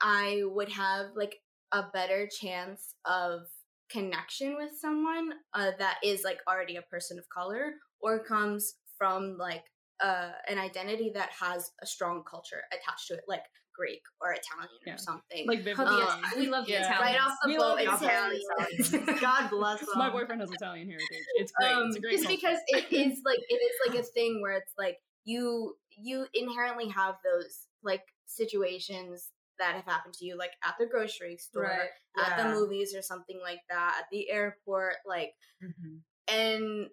[0.02, 1.36] I would have like
[1.72, 3.42] a better chance of
[3.90, 9.38] connection with someone uh, that is like already a person of color or comes from
[9.38, 9.64] like
[10.02, 13.44] uh, an identity that has a strong culture attached to it, like
[13.76, 14.94] Greek or Italian yeah.
[14.94, 15.48] or something.
[15.48, 17.00] Like um, we love the yeah.
[17.00, 18.40] Right off the we boat, Italian.
[18.80, 19.18] Italian.
[19.22, 19.90] God bless them.
[19.96, 21.26] My boyfriend has Italian heritage.
[21.36, 21.72] It's great.
[21.72, 22.12] Um, it's a great.
[22.14, 22.40] Just culture.
[22.42, 26.90] because it is like it is like a thing where it's like you you inherently
[26.90, 32.26] have those like situations that have happened to you, like at the grocery store, right.
[32.26, 32.44] at yeah.
[32.44, 35.34] the movies, or something like that, at the airport, like,
[35.64, 35.98] mm-hmm.
[36.34, 36.88] and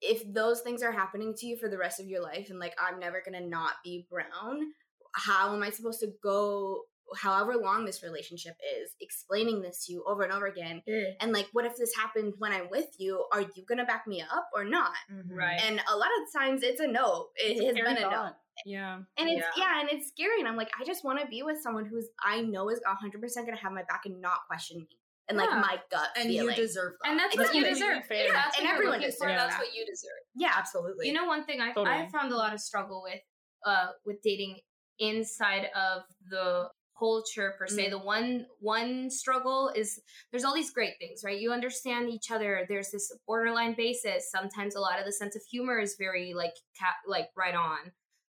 [0.00, 2.74] if those things are happening to you for the rest of your life, and like
[2.78, 4.72] I'm never gonna not be brown,
[5.12, 6.82] how am I supposed to go
[7.16, 11.04] however long this relationship is explaining this to you over and over again mm.
[11.20, 14.22] and like what if this happened when i'm with you are you gonna back me
[14.22, 15.34] up or not mm-hmm.
[15.34, 18.30] right and a lot of times it's a no it it's has been a no
[18.64, 19.64] yeah and it's yeah.
[19.64, 19.80] yeah.
[19.80, 22.40] and it's scary and i'm like i just want to be with someone who's i
[22.40, 24.88] know is 100% gonna have my back and not question me
[25.28, 26.48] and like my gut and feeling.
[26.48, 27.10] you deserve that.
[27.10, 28.04] And that's It's what you deserve.
[28.06, 28.26] fair.
[28.26, 30.20] If that's And what everyone looking for, deserves that's what you deserve.
[30.34, 31.06] yeah, absolutely.
[31.06, 31.86] You know, one thing I Totally.
[31.88, 33.20] I found a lot of struggle with
[33.64, 34.58] uh with dating
[35.00, 37.88] inside of the culture per se.
[37.90, 39.98] The one one struggle is
[40.30, 41.40] there's all these great things, right?
[41.40, 42.66] You understand each other.
[42.68, 44.30] There's this borderline basis.
[44.30, 47.78] Sometimes a lot of the sense of humor is very like cat like right on.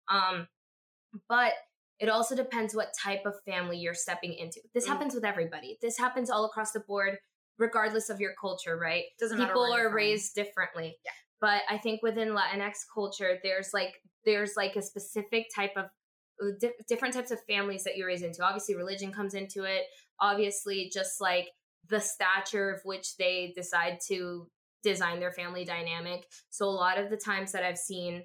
[0.10, 0.48] Um
[1.30, 1.54] but
[2.00, 4.60] it also depends what type of family you're stepping into.
[4.74, 4.90] This Mm.
[4.90, 5.80] happens with everybody.
[5.82, 7.18] This happens all across the board
[7.58, 9.06] regardless of your culture, right?
[9.18, 9.96] doesn't people are from.
[9.96, 10.98] raised differently.
[11.06, 11.12] Yeah.
[11.40, 15.86] But I think within Latinx culture, there's like there's like a specific type of
[16.60, 18.44] di- different types of families that you're raised into.
[18.44, 19.84] Obviously, religion comes into it.
[20.20, 21.48] Obviously, just like
[21.90, 24.48] the stature of which they decide to
[24.84, 26.26] design their family dynamic.
[26.50, 28.24] So a lot of the times that I've seen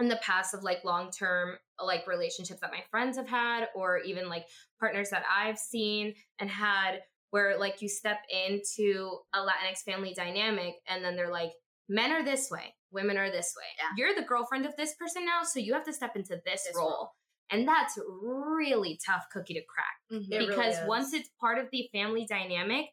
[0.00, 3.98] in the past of like long term like relationships that my friends have had or
[3.98, 4.44] even like
[4.78, 7.00] partners that I've seen and had
[7.30, 11.52] where like you step into a Latinx family dynamic and then they're like
[11.88, 13.64] men are this way, women are this way.
[13.78, 14.04] Yeah.
[14.06, 16.72] You're the girlfriend of this person now, so you have to step into this, This
[16.76, 16.88] role.
[16.88, 17.10] role.
[17.50, 20.26] And that's really tough cookie to crack Mhm.
[20.32, 22.86] It really because once it's part of the family dynamic,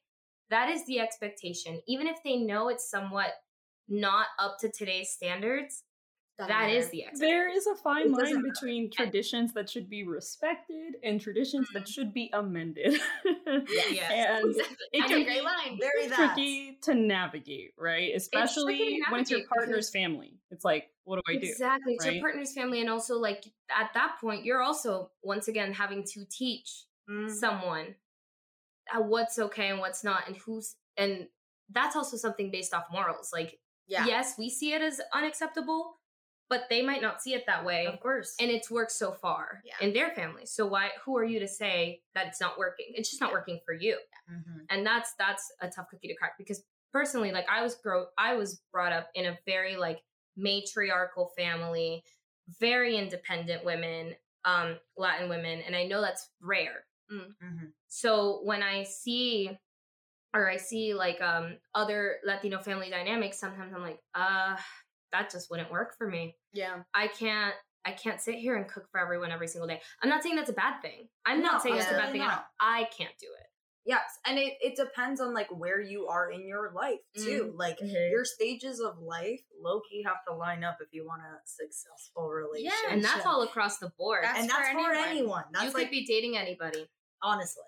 [0.50, 1.82] that is the expectation.
[1.88, 3.34] Even if they know it's somewhat
[3.88, 5.84] not up to today's standards,
[6.38, 7.28] Doesn't that is the expectation.
[7.36, 8.54] There is a fine It doesn't line matter.
[8.54, 13.00] between traditions that should be respected and traditions that should be amended.
[13.90, 14.44] Yes.
[14.44, 14.56] and
[14.94, 15.80] it can a be line.
[15.80, 16.16] Very that.
[16.36, 18.12] tricky to navigate, right?
[18.16, 20.40] Especially when it's your partner's family.
[20.52, 21.48] It's like, what do I do?
[21.48, 21.94] Exactly.
[21.96, 22.16] It's right?
[22.16, 22.82] your partner's family.
[22.82, 23.46] And also, like,
[23.76, 27.32] at that point, you're also, once again, having to teach Mm.
[27.32, 27.96] someone
[28.94, 31.28] uh, what's okay and what's not, and who's, and
[31.72, 33.32] that's also something based off morals.
[33.32, 34.06] Like, Yeah.
[34.06, 35.97] yes, we see it as unacceptable,
[36.50, 37.86] but they might not see it that way.
[37.88, 38.36] Of course.
[38.40, 39.74] And it's worked so far Yeah.
[39.82, 40.46] in their family.
[40.46, 40.92] So why?
[41.04, 42.88] Who are you to say that it's not working?
[42.96, 43.98] It's just not working for you
[44.32, 44.66] Mhm.
[44.70, 48.34] and that's that's a tough cookie to crack because personally like i was grow i
[48.34, 50.02] was brought up in a very like
[50.38, 52.04] matriarchal family
[52.60, 57.74] very independent women um latin women and i know that's rare Mhm.
[57.88, 59.58] so when i see
[60.34, 64.56] or i see like um other latino family dynamics sometimes i'm like uh
[65.12, 66.84] that just wouldn't work for me Yeah.
[66.94, 67.54] i can't
[67.86, 70.50] i can't sit here and cook for everyone every single day i'm not saying that's
[70.50, 72.46] a bad thing i'm No, not saying it's a bad absolutely thing at all.
[72.60, 73.48] i can't do it
[73.90, 77.54] Yes, and it, it depends on like where you are in your life too.
[77.56, 78.12] Like Mhm.
[78.12, 82.28] your stages of life, low key have to line up if you want a successful
[82.28, 82.74] relationship.
[82.86, 85.08] Yeah, and that's all across the board That's and for that's for anyone.
[85.08, 85.44] anyone.
[85.54, 86.86] That's you like could be dating anybody,
[87.24, 87.64] honestly.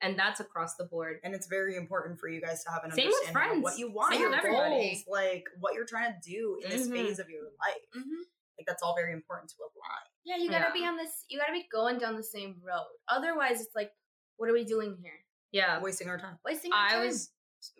[0.00, 1.18] And that's across the board.
[1.24, 3.78] And it's very important for you guys to have an Same with understanding of what
[3.78, 4.74] you want, Same your with everybody.
[4.74, 6.92] goals, like what you're trying to do in this Mhm.
[6.92, 7.84] phase of your life.
[7.96, 8.22] Mhm.
[8.58, 10.06] Like that's all very important to align.
[10.24, 10.72] Yeah, you gotta Yeah.
[10.72, 11.24] be on this.
[11.28, 12.88] You gotta be going down the same road.
[13.08, 13.92] Otherwise, it's like,
[14.36, 15.24] what are we doing here?
[15.52, 16.38] Yeah, Wasting our time.
[16.44, 16.72] Wasting.
[16.72, 17.06] our I time.
[17.06, 17.32] was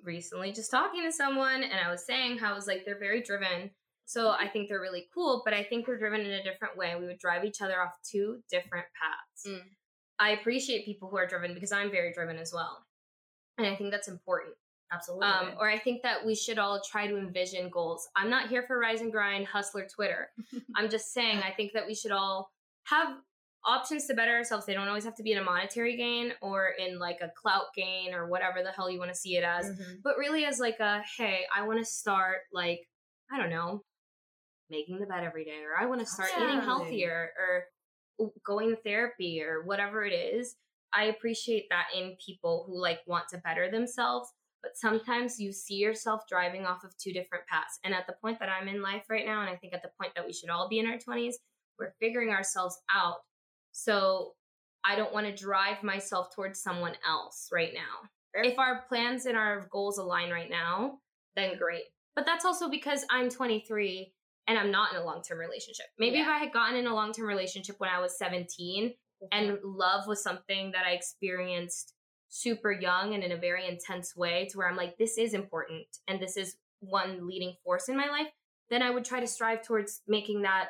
[0.02, 3.22] recently just talking to someone, and I was saying how I was like they're very
[3.22, 3.74] driven.
[4.06, 6.96] So I think they're really cool, but I think we're driven in a different way.
[6.96, 9.46] We would drive each other off two different paths.
[9.46, 9.76] Mm.
[10.20, 12.84] I appreciate people who are driven because I'm very driven as well,
[13.56, 14.54] and I think that's important.
[14.90, 15.26] Absolutely.
[15.26, 18.08] Um, or I think that we should all try to envision goals.
[18.16, 20.30] I'm not here for rise and grind, hustler Twitter.
[20.76, 22.50] I'm just saying I think that we should all
[22.84, 23.18] have
[23.66, 24.64] options to better ourselves.
[24.64, 27.66] They don't always have to be in a monetary gain or in like a clout
[27.76, 29.66] gain or whatever the hell you want to see it as.
[29.68, 30.00] Mhm.
[30.02, 32.80] But really as like a hey, I want to start like
[33.30, 33.84] I don't know,
[34.70, 37.64] making the bed every day or I want to start eating healthier or
[38.44, 40.56] going to therapy or whatever it is.
[40.92, 45.76] I appreciate that in people who like want to better themselves but sometimes you see
[45.76, 47.78] yourself driving off of two different paths.
[47.84, 49.90] And at the point that I'm in life right now, and I think at the
[50.00, 51.34] point that we should all be in our 20s,
[51.78, 53.18] we're figuring ourselves out.
[53.72, 54.32] So
[54.84, 58.08] I don't want to drive myself towards someone else right now.
[58.34, 60.98] If our plans and our goals align right now,
[61.36, 61.84] then great.
[62.16, 64.12] But that's also because I'm 23
[64.48, 65.86] and I'm not in a long term relationship.
[65.98, 68.94] Maybe if I had gotten in a long term relationship when I was 17
[69.32, 71.94] and love was something that I experienced
[72.28, 75.86] super young and in a very intense way to where I'm like, this is important
[76.08, 78.28] and this is one leading force in my life,
[78.70, 80.68] then I would try to strive towards making that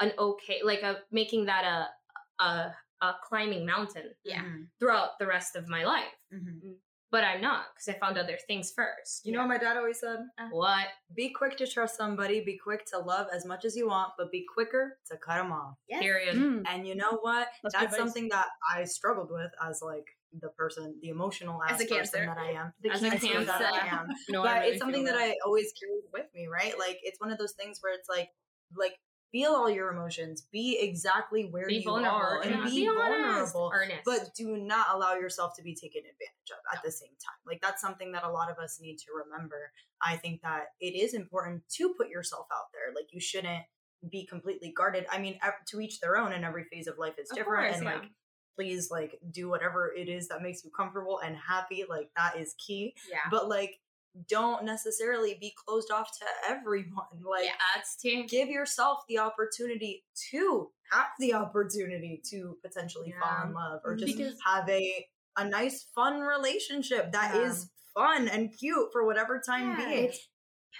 [0.00, 2.72] an okay, like a making that a a,
[3.02, 4.42] a climbing mountain Yeah.
[4.78, 6.14] Throughout the rest of my life.
[6.32, 6.76] Mhm.
[7.10, 9.24] But I'm not because I found other things first.
[9.24, 10.18] You know what my dad always said?
[10.50, 10.88] what?
[11.14, 12.44] Be quick to trust somebody.
[12.44, 15.50] Be quick to love as much as you want, but be quicker to cut them
[15.52, 15.74] off.
[15.88, 16.02] Yes.
[16.02, 16.36] Period.
[16.36, 16.64] Mm.
[16.68, 17.48] And you know what?
[17.62, 20.04] That's That's something that I struggled with as like
[20.38, 22.26] the person, the emotional As ass a person Cancer.
[22.26, 22.72] that I am.
[22.82, 24.08] The As a Cancer that I am.
[24.28, 26.78] No, I but really it's something feel that I always carried with me, right?
[26.78, 28.28] Like it's one of those things where it's like,
[28.76, 28.98] like
[29.32, 32.16] feel all your emotions, be exactly where be you vulnerable.
[32.16, 32.64] are, and yeah.
[32.64, 33.70] be, be vulnerable.
[33.74, 34.00] Earnest.
[34.04, 37.38] But do not allow yourself to be taken advantage of at the same time.
[37.46, 39.72] Like that's something that a lot of us need to remember.
[40.02, 42.94] I think that it is important to put yourself out there.
[42.94, 43.64] Like you shouldn't
[44.10, 45.06] be completely guarded.
[45.10, 47.66] I mean, to each their own, and every phase of life is different.
[47.66, 47.94] course, and yeah.
[47.94, 48.10] like,
[48.56, 51.84] please, like, do whatever it is that makes you comfortable and happy.
[51.88, 52.94] Like that is key.
[53.10, 53.18] Yeah.
[53.30, 53.80] But like,
[54.28, 57.06] don't necessarily be closed off to everyone.
[57.22, 58.24] Like, yeah, that's too.
[58.28, 64.16] give yourself the opportunity to have the opportunity to potentially fall in love or just
[64.16, 65.06] Because- have a
[65.36, 68.02] a nice fun relationship that is Yeah.
[68.02, 70.04] fun and cute for whatever time Yeah, being.
[70.06, 70.28] It's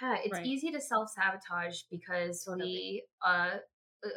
[0.01, 0.45] yeah, it's Right.
[0.45, 2.65] easy to self sabotage because Totally.
[2.69, 3.57] we uh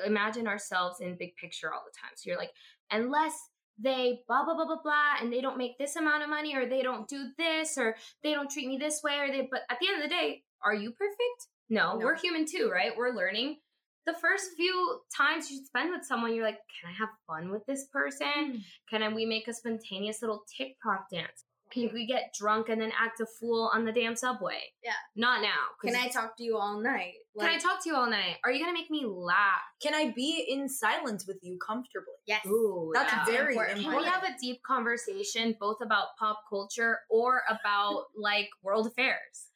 [0.04, 2.10] imagine ourselves in big picture all the time.
[2.16, 2.52] So you're like,
[2.90, 3.36] unless
[3.78, 6.66] they blah blah blah blah blah and they don't make this amount of money or
[6.68, 9.78] they don't do this or they don't treat me this way or they but at
[9.80, 11.48] the end of the day, are you perfect?
[11.70, 12.04] No, No.
[12.04, 12.92] we're human too, right?
[12.96, 13.56] We're learning.
[14.04, 17.64] The first few times you spend with someone, you're like, can I have fun with
[17.66, 18.26] this person?
[18.26, 18.56] Hmm.
[18.90, 21.44] Can I, we make a spontaneous little TikTok dance?
[21.72, 24.60] Can we get drunk and then act a fool on the damn subway?
[24.84, 24.92] Yeah.
[25.16, 25.48] Not now.
[25.82, 27.14] Can I talk to you all night?
[27.38, 28.36] Can I talk to you all night?
[28.44, 29.62] Are you gonna make me laugh?
[29.82, 32.12] Can I be in silence with you comfortably?
[32.26, 32.44] Yes.
[32.46, 33.24] Ooh, That's yeah.
[33.24, 33.78] very important.
[33.78, 34.04] Can important.
[34.04, 39.48] we have a deep conversation both about pop culture or about like world affairs?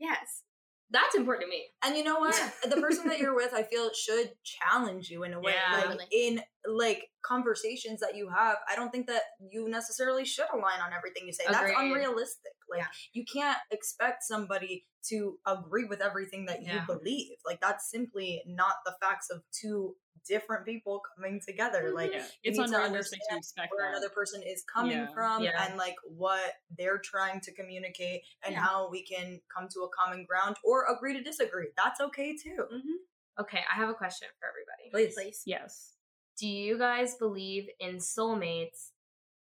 [0.00, 0.42] Yes.
[0.90, 1.64] That's important to me.
[1.84, 2.34] And you know what?
[2.62, 5.54] The person that you're with, I feel, should challenge you in a way.
[5.54, 5.84] Yeah.
[5.88, 10.80] like in like conversations that you have, I don't think that you necessarily should align
[10.84, 11.44] on everything you say.
[11.48, 12.52] That's unrealistic.
[12.70, 12.86] Like Yeah.
[13.12, 16.84] you can't expect somebody to agree with everything that you Yeah.
[16.86, 17.36] believe.
[17.44, 19.96] Like that's simply not the facts of two
[20.26, 21.92] different people coming together.
[21.94, 22.24] Like Yeah.
[22.42, 23.96] It's need to unrealistic to expect where that.
[23.98, 25.12] another person is coming Yeah.
[25.12, 25.64] from Yeah.
[25.66, 28.60] and like what they're trying to communicate and Yeah.
[28.60, 31.68] how we can come to a common ground or agree to disagree.
[31.76, 32.66] That's okay too.
[32.72, 32.96] Mm-hmm.
[33.40, 34.90] Okay, I have a question for everybody.
[34.90, 35.14] Please.
[35.14, 35.42] Please.
[35.46, 35.94] Yes.
[36.38, 38.90] Do you guys believe in soulmates?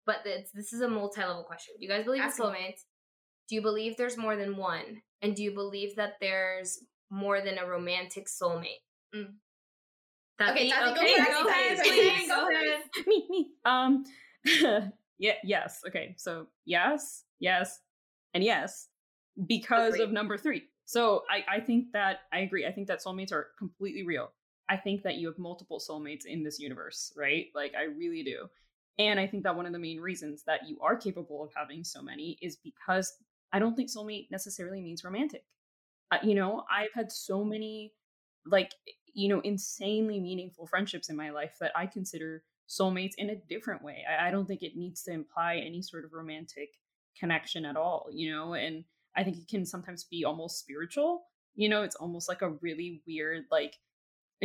[0.04, 1.74] But it's, this is a multi-level question.
[1.78, 2.52] Do you guys believe Ask in me.
[2.58, 2.80] soulmates?
[3.48, 5.02] Do you believe there's more than one?
[5.20, 6.78] And do you believe that there's
[7.10, 8.82] more than a romantic soulmate?
[9.14, 9.34] Mm.
[10.38, 12.80] That Okay, be- Tati, go okay, go ahead, go please, go Go ahead.
[13.06, 13.50] me, me.
[13.64, 14.04] Um,
[15.18, 15.80] yeah, yes.
[15.86, 17.80] Okay, so yes, yes,
[18.34, 18.88] and yes,
[19.46, 20.04] because Agreed.
[20.04, 20.62] of number three.
[20.84, 22.66] So I, I think that I agree.
[22.66, 24.32] I think that soulmates are completely real.
[24.68, 27.46] I think that you have multiple soulmates in this universe, right?
[27.54, 28.46] Like I really do.
[28.98, 31.82] And I think that one of the main reasons that you are capable of having
[31.84, 33.12] so many is because
[33.52, 35.44] I don't think soulmate necessarily means romantic.
[36.10, 37.92] Uh, you know, I've had so many,
[38.44, 38.72] like,
[39.14, 43.82] you know, insanely meaningful friendships in my life that I consider soulmates in a different
[43.82, 44.04] way.
[44.08, 46.70] I, I don't think it needs to imply any sort of romantic
[47.18, 48.84] connection at all, you know, and
[49.16, 51.24] I think it can sometimes be almost spiritual.
[51.54, 53.76] You know, it's almost like a really weird, like,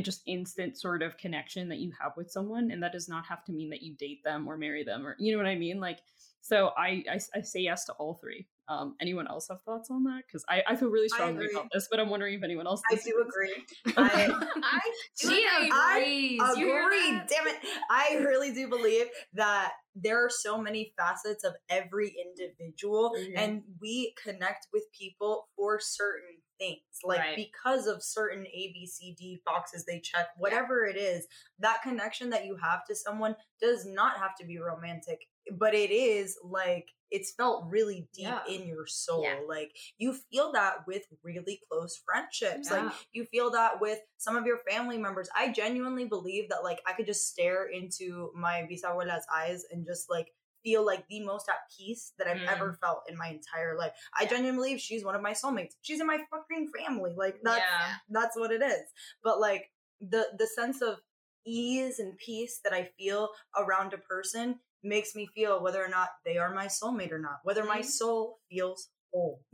[0.04, 3.44] just instant sort of connection that you have with someone and that does not have
[3.46, 5.80] to mean that you date them or marry them or you know what i mean
[5.80, 6.00] like
[6.42, 10.04] so i i, I say yes to all three um anyone else have thoughts on
[10.04, 12.82] that because I, I feel really strongly about this but i'm wondering if anyone else
[12.92, 13.66] I do agree.
[13.98, 14.28] I
[14.64, 14.92] I
[15.22, 16.40] do agree.
[16.42, 17.22] I You agree.
[17.30, 17.56] Damn it.
[17.90, 23.34] I really do believe that there are so many facets of every individual Mhm.
[23.38, 26.82] and we connect with people for certain things.
[27.04, 27.36] Like Right.
[27.36, 31.28] because of certain A, B, C, D boxes they check, whatever it is,
[31.60, 35.20] that connection that you have to someone does not have to be romantic,
[35.52, 38.42] but it is like it's felt really deep Yeah.
[38.48, 39.24] in your soul.
[39.24, 39.40] Yeah.
[39.48, 42.70] Like you feel that with really close friendships.
[42.72, 45.30] Like you feel that with some of your family members.
[45.36, 50.10] I genuinely believe that like I could just stare into my bisabuela's eyes and just
[50.10, 50.34] like
[50.64, 52.52] feel like the most at peace that I've Mm.
[52.52, 53.94] ever felt in my entire life.
[54.18, 55.76] I genuinely believe she's one of my soulmates.
[55.82, 57.14] She's in my fucking family.
[57.16, 57.94] Like that's Yeah.
[58.10, 58.84] that's what it is.
[59.24, 61.00] But like the the sense of
[61.46, 66.10] ease and peace that I feel around a person makes me feel whether or not
[66.26, 67.40] they are my soulmate or not.
[67.44, 67.86] Whether my Mhm.
[67.86, 69.42] soul feels whole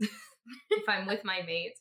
[0.70, 1.78] if I'm with my mate.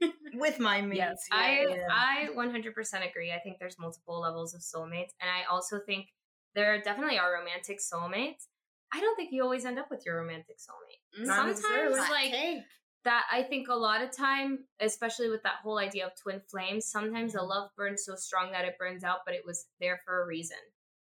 [0.34, 0.98] with my mates.
[0.98, 1.18] Yes.
[1.32, 1.86] I yeah.
[1.90, 3.32] I 100% agree.
[3.32, 6.06] I think there's multiple levels of soulmates, and I also think
[6.54, 8.46] there definitely are romantic soulmates.
[8.92, 11.26] I don't think you always end up with your romantic soulmate.
[11.26, 11.96] Not Sometimes.
[12.10, 12.62] Like take.
[13.04, 16.86] that, I think a lot of time, especially with that whole idea of twin flames,
[16.86, 20.22] sometimes the love burns so strong that it burns out, but it was there for
[20.22, 20.56] a reason.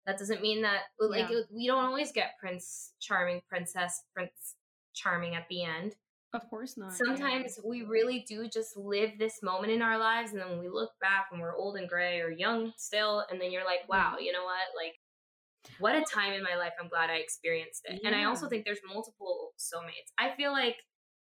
[0.06, 1.40] That doesn't mean that like Yeah.
[1.50, 4.56] we don't always get Prince Charming, Princess Prince
[4.94, 5.94] Charming at the end.
[6.34, 10.40] Of course not sometimes we really do just live this moment in our lives and
[10.40, 13.66] then we look back and we're old and gray or young still and then you're
[13.66, 14.68] like wow you know what?
[14.74, 14.94] Like
[15.78, 16.72] what a time in my life.
[16.80, 18.00] I'm glad i experienced it.
[18.04, 20.10] And i also think there's multiple soulmates.
[20.18, 20.76] I feel like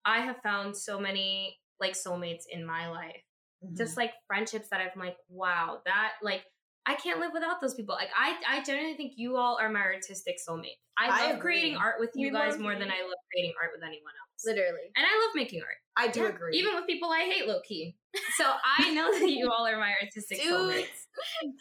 [0.06, 3.24] i have found so many like soulmates in my life.
[3.64, 3.76] Mm-hmm.
[3.76, 6.44] just like friendships that I'm like, wow, that like
[6.90, 7.94] I can't live without those people.
[7.94, 10.82] Like I, I genuinely think you all are my artistic soulmate.
[10.98, 11.60] I, I love agree.
[11.60, 14.44] creating art with you we guys more than I love creating art with anyone else.
[14.44, 15.78] Literally, and I love making art.
[15.96, 16.30] I do yeah.
[16.30, 17.96] agree, even with people I hate, low key.
[18.38, 18.46] So
[18.80, 20.52] I know that you all are my artistic Dude.
[20.52, 20.88] soulmates.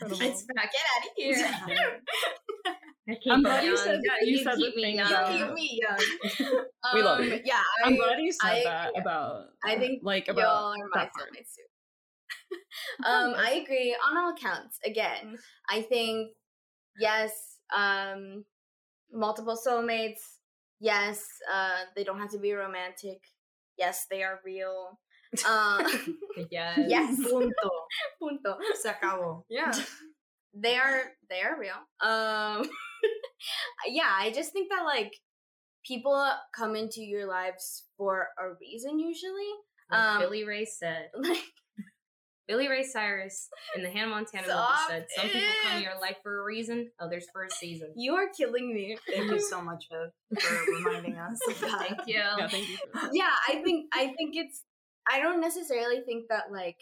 [0.01, 0.73] It's back.
[0.73, 1.13] Get out of
[3.07, 3.33] here.
[3.33, 5.11] I'm glad you said, you, you said the thing young.
[5.11, 5.33] about.
[5.35, 6.65] You keep me young.
[6.95, 7.43] we love um, it.
[7.45, 9.01] Yeah, I, am glad you said I, that yeah.
[9.01, 9.45] about.
[9.63, 11.68] I think like about y'all are my soulmates too
[13.05, 14.79] um, I agree on all counts.
[14.85, 16.33] Again, I think
[16.99, 18.45] yes, um,
[19.13, 20.21] multiple soulmates.
[20.81, 23.21] Yes, uh, they don't have to be romantic.
[23.77, 24.99] Yes, they are real.
[25.47, 25.83] Uh,
[26.51, 26.81] yes.
[26.89, 27.17] yes.
[27.17, 27.71] Punto.
[28.21, 28.59] Punto.
[28.75, 29.45] Se acabó.
[29.49, 29.73] Yeah.
[30.55, 31.77] they are they are real.
[32.01, 32.69] Um
[33.87, 35.13] yeah, I just think that like
[35.87, 36.25] people
[36.55, 39.51] come into your lives for a reason usually.
[39.91, 41.11] Like um, Billy Ray said.
[41.15, 41.45] Like
[42.49, 46.17] Billy Ray Cyrus in the Hannah Montana movie said, "Some people come to your life
[46.23, 48.97] for a reason, others for a season." You are killing me.
[49.07, 50.11] Thank you so much for
[50.85, 51.39] reminding us.
[51.51, 52.15] thank you.
[52.15, 52.79] Yeah, thank you.
[53.13, 54.65] yeah, I think I think it's.
[55.11, 56.77] I don't necessarily think that like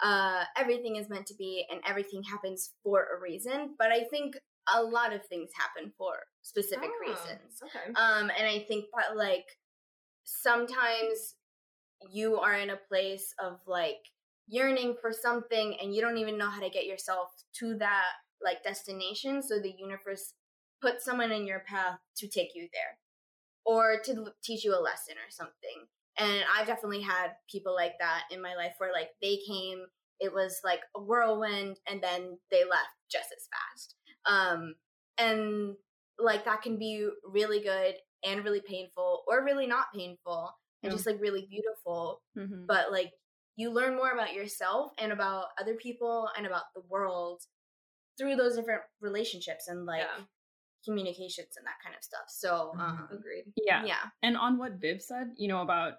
[0.00, 4.34] uh everything is meant to be and everything happens for a reason, but I think
[4.74, 7.62] a lot of things happen for specific oh, reasons.
[7.62, 7.92] Okay.
[7.94, 9.46] Um, and I think that like
[10.24, 11.36] sometimes
[12.12, 13.98] you are in a place of like
[14.48, 18.06] yearning for something and you don't even know how to get yourself to that
[18.42, 20.34] like destination so the universe
[20.80, 22.98] puts someone in your path to take you there
[23.66, 25.86] or to teach you a lesson or something.
[26.18, 29.84] And i've definitely had people like that in my life where like they came
[30.20, 33.94] it was like a whirlwind and then they left just as fast.
[34.26, 34.74] Um
[35.18, 35.74] and
[36.18, 37.94] like that can be really good
[38.24, 40.50] and really painful or really not painful
[40.82, 42.66] and just like really beautiful mm-hmm.
[42.66, 43.12] but like
[43.58, 47.42] you learn more about yourself and about other people and about the world
[48.16, 50.24] through those different relationships and like yeah.
[50.84, 52.26] communications and that kind of stuff.
[52.28, 52.80] So, mm-hmm.
[52.80, 53.46] um, agreed.
[53.56, 53.84] Yeah.
[53.84, 53.96] Yeah.
[54.22, 55.94] And on what Viv said, you know, about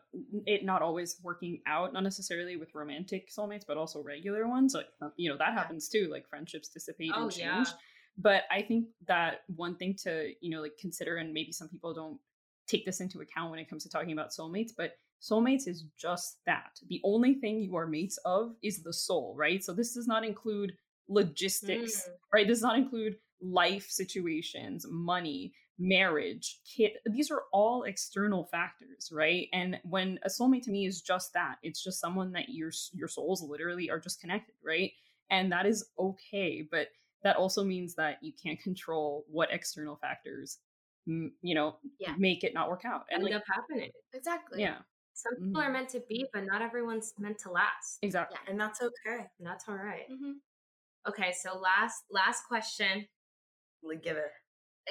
[0.46, 4.74] it not always working out, not necessarily with romantic soulmates, but also regular ones.
[4.74, 6.08] Like, uh, you know, that happens too.
[6.10, 7.68] Like friendships dissipate oh, and change.
[7.68, 7.74] Yeah.
[8.18, 11.94] But I think that one thing to, you know, like consider, and maybe some people
[11.94, 12.20] don't
[12.68, 14.92] take this into account when it comes to talking about soulmates, but
[15.22, 16.80] Soulmates is just that.
[16.88, 19.64] The only thing you are mates of is the soul, right?
[19.64, 20.74] So this does not include
[21.08, 22.12] logistics, mm.
[22.34, 22.48] right?
[22.48, 26.92] This does not include life situations, money, marriage, kid.
[27.06, 29.48] These are all external factors, right?
[29.54, 33.08] And when a soulmate to me is just that, it's just someone that your your
[33.08, 34.92] souls literally are just connected, right?
[35.32, 36.88] And that is okay, but
[37.24, 40.60] that also means that you can't control what external factors
[41.06, 42.14] you know yeah.
[42.18, 44.78] make it not work out and end like, up happening exactly yeah
[45.22, 45.70] some people mm-hmm.
[45.70, 48.00] are meant to be, but not everyone's meant to last.
[48.02, 48.38] Exactly.
[48.44, 49.26] Yeah, and that's okay.
[49.38, 50.10] And that's all right.
[50.12, 50.32] mm-hmm.
[51.08, 53.06] Okay, so last last question.
[53.84, 54.32] Like give it.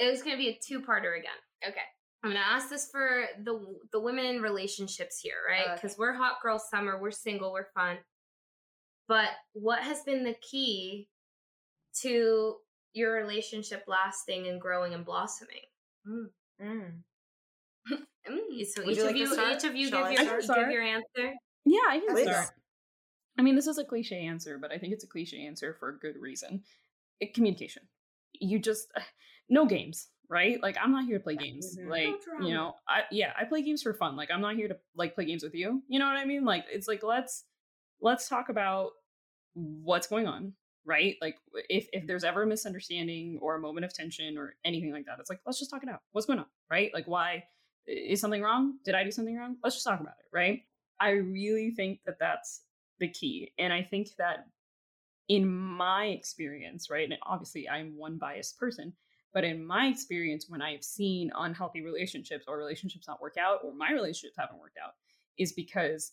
[0.00, 1.30] It was going to be a two-parter again.
[1.66, 1.80] Okay.
[2.22, 3.60] I'm going to ask this for the
[3.92, 5.80] the women in relationships here, right?
[5.80, 7.98] Cuz we're hot girl summer, we're single, we're fun.
[9.06, 11.08] But what has been the key
[12.00, 12.56] to
[12.92, 15.64] your relationship lasting and growing and blossoming?
[16.06, 16.30] Mm.
[16.60, 17.02] Mm.
[18.30, 21.34] Mm, so each, like of you, each of you, give your, give your answer.
[21.64, 22.26] Yeah, I can Please.
[22.26, 22.48] start.
[23.38, 25.90] I mean, this is a cliche answer, but I think it's a cliche answer for
[25.90, 26.62] a good reason.
[27.20, 27.82] It, communication.
[28.32, 28.92] You just
[29.48, 30.60] no games, right?
[30.62, 31.76] Like I'm not here to play games.
[31.78, 31.90] Mm-hmm.
[31.90, 34.16] Like no you know, I yeah, I play games for fun.
[34.16, 35.82] Like I'm not here to like play games with you.
[35.88, 36.44] You know what I mean?
[36.44, 37.44] Like it's like let's
[38.00, 38.92] let's talk about
[39.54, 40.54] what's going on,
[40.84, 41.16] right?
[41.20, 41.36] Like
[41.68, 45.18] if if there's ever a misunderstanding or a moment of tension or anything like that,
[45.20, 46.00] it's like let's just talk it out.
[46.12, 46.92] What's going on, right?
[46.92, 47.44] Like why
[47.88, 48.78] is something wrong?
[48.84, 49.56] Did I do something wrong?
[49.62, 50.62] Let's just talk about it, right?
[51.00, 52.62] I really think that that's
[53.00, 53.52] the key.
[53.58, 54.46] And I think that
[55.28, 58.92] in my experience, right, and obviously I'm one biased person,
[59.34, 63.74] but in my experience, when I've seen unhealthy relationships or relationships not work out or
[63.74, 64.92] my relationships haven't worked out,
[65.38, 66.12] is because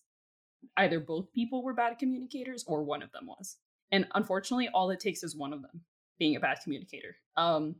[0.77, 3.57] either both people were bad communicators or one of them was.
[3.91, 5.81] And unfortunately, all it takes is one of them
[6.19, 7.15] being a bad communicator.
[7.37, 7.75] Um,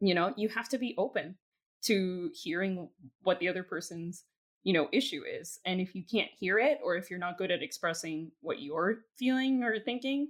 [0.00, 1.36] you know, you have to be open
[1.82, 2.88] to hearing
[3.22, 4.24] what the other person's
[4.62, 7.50] you know issue is and if you can't hear it or if you're not good
[7.50, 10.28] at expressing what you're feeling or thinking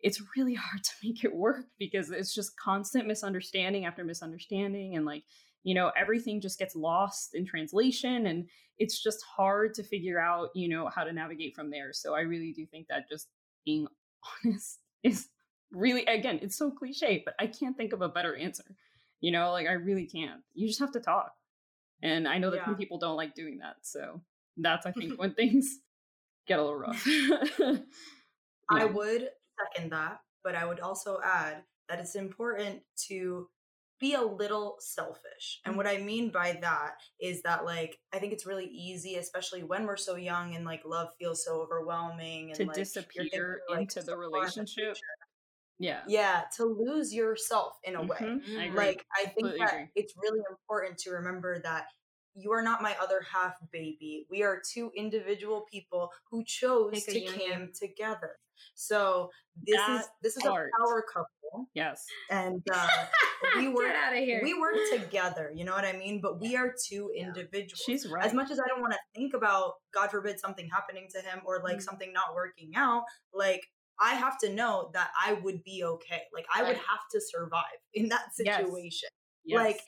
[0.00, 5.06] it's really hard to make it work because it's just constant misunderstanding after misunderstanding and
[5.06, 5.22] like
[5.62, 10.48] you know everything just gets lost in translation and it's just hard to figure out
[10.54, 11.92] you know how to navigate from there.
[11.92, 13.28] So i really do think that just
[13.64, 13.86] being
[14.44, 15.28] honest is
[15.70, 18.64] really again it's so cliche but i can't think of a better answer
[19.22, 20.42] you know, like I really can't.
[20.52, 21.32] You just have to talk.
[22.02, 22.64] And I know that yeah.
[22.66, 23.76] some people don't like doing that.
[23.82, 24.20] So
[24.58, 25.78] that's I think when things
[26.46, 27.08] get a little rough.
[28.70, 29.28] I would
[29.74, 33.48] second that, but I would also add that it's important to
[34.00, 35.60] be a little selfish.
[35.64, 36.06] And what I mm-hmm.
[36.06, 40.16] mean by that is that like I think it's really easy, especially when we're so
[40.16, 44.16] young and like love feels so overwhelming and to like, disappear thinking, like, into the
[44.16, 44.96] relationship.
[45.78, 46.02] Yeah.
[46.06, 48.18] Yeah, to lose yourself in a way.
[48.20, 48.76] Mhm, I agree.
[48.76, 49.90] Like I think Completely that agree.
[49.94, 51.86] it's really important to remember that
[52.34, 54.26] you are not my other half baby.
[54.30, 57.34] We are two individual people who chose to union.
[57.38, 58.38] came together.
[58.74, 59.30] So
[59.66, 60.70] this is this is part.
[60.72, 62.06] a power couple Yes.
[62.30, 62.86] and uh
[63.56, 64.40] we Get out of here.
[64.42, 66.20] we work together, you know what I mean?
[66.20, 67.82] But we are two individuals.
[67.84, 68.24] She's right.
[68.24, 71.40] As much as I don't want to think about God forbid something happening to him
[71.44, 71.82] or like Mm.
[71.82, 73.04] something not working out,
[73.34, 73.68] like
[74.00, 76.22] I have to know that I would be okay.
[76.32, 77.62] Like I would have to survive
[77.94, 79.08] in that situation.
[79.44, 79.58] Yes.
[79.58, 79.80] Like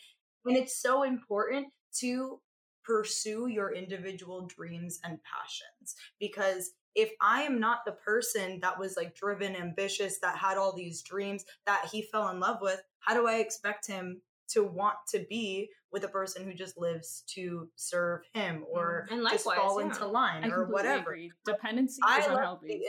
[0.47, 1.69] and it's so important
[2.01, 2.41] to
[2.85, 8.97] pursue your individual dreams and passions because if I am not the person that was
[8.97, 13.15] like driven, ambitious, that had all these dreams that he fell in love with, how
[13.15, 17.69] do I expect him to want to be with a person who just lives to
[17.77, 19.87] serve him or mm, And just fall yeah.
[19.87, 21.13] into line I or whatever?
[21.13, 21.33] agree.
[21.47, 22.83] Dependency I is love unhealthy.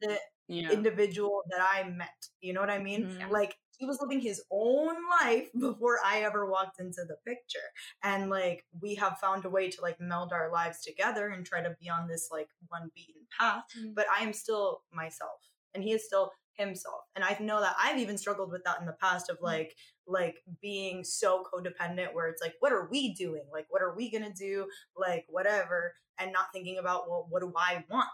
[0.00, 0.18] the
[0.52, 0.70] yeah.
[0.70, 2.28] individual that I met.
[2.40, 3.06] You know what I mean?
[3.06, 3.30] Mhm.
[3.30, 7.66] Like he was living his own life before I ever walked into the picture.
[8.02, 11.62] And like we have found a way to like meld our lives together and try
[11.62, 13.64] to be on this like one beaten path.
[13.78, 13.94] Mm.
[13.94, 15.40] But I am still myself
[15.74, 17.02] and he is still himself.
[17.16, 19.74] And I know that I've even struggled with that in the past of like
[20.06, 23.44] like being so codependent where it's like what are we doing?
[23.52, 24.66] Like what are we going to do?
[24.96, 28.08] Like whatever and not thinking about well what do I want?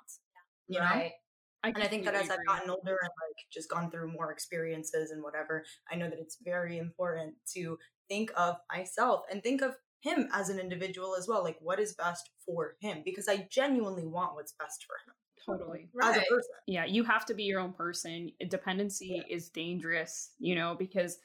[0.69, 1.09] You know?
[1.65, 1.75] Right.
[1.75, 5.11] and I think that as I've gotten older and like just gone through more experiences
[5.11, 7.79] and whatever, I know that it's very important to
[8.09, 11.43] think of myself and think of him as an individual as well.
[11.43, 13.03] Like what is best for him?
[13.05, 15.15] Because I genuinely want what's best for him
[15.49, 15.89] totally.
[16.03, 16.51] as a person.
[16.67, 21.19] yeah you have to be your own person eh, dependency is dangerous you know because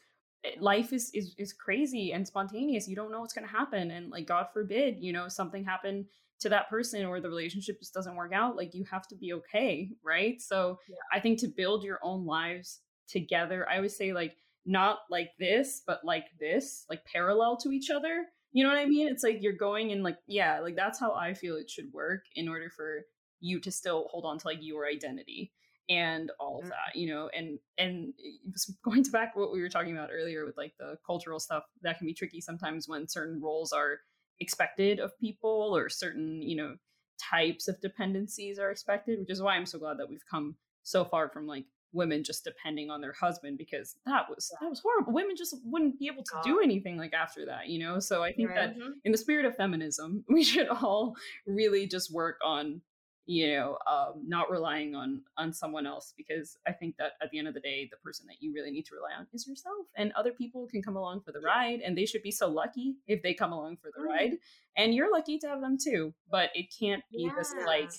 [0.44, 3.92] eh, life is, is is crazy and spontaneous you don't know what's going to happen
[3.92, 6.06] and like god forbid you know something happened
[6.44, 9.34] to that person or the relationship just doesn't work out like you have to be
[9.34, 10.42] okay right?
[10.42, 10.96] So Yeah.
[11.12, 15.82] i think to build your own lives together i always say like not like this
[15.86, 19.08] but like this like parallel to each other you know what i mean?
[19.08, 22.22] It's like you're going in like yeah like that's how i feel it should work
[22.36, 23.02] in order for
[23.40, 25.52] you to still hold on to like your identity
[25.90, 27.30] and all of that you know?
[27.38, 28.14] And and
[28.84, 31.98] going to back what we were talking about earlier with like the cultural stuff that
[31.98, 34.00] can be tricky sometimes when certain roles are
[34.40, 36.76] expected of people or certain you know
[37.22, 41.06] types of dependencies are expected which is why i'm so glad that we've come so
[41.06, 45.14] far from like women just depending on their husband because that was that was horrible.
[45.14, 48.00] Women just wouldn't be able to do anything like after that you know?
[48.00, 48.56] So i think Right.
[48.56, 48.94] that mm-hmm.
[49.06, 51.16] in the spirit of feminism we should all
[51.46, 52.82] really just work on
[53.26, 57.40] you know um, not relying on on someone else because i think that at the
[57.40, 59.86] end of the day the person that you really need to rely on is yourself
[59.96, 62.96] and other people can come along for the ride and they should be so lucky
[63.08, 64.08] if they come along for the Mhm.
[64.08, 64.38] ride
[64.76, 67.92] and you're lucky to have them too but it can't be this like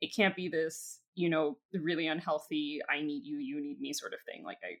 [0.00, 4.14] it can't be this you know really unhealthy i need you you need me sort
[4.14, 4.78] of thing like i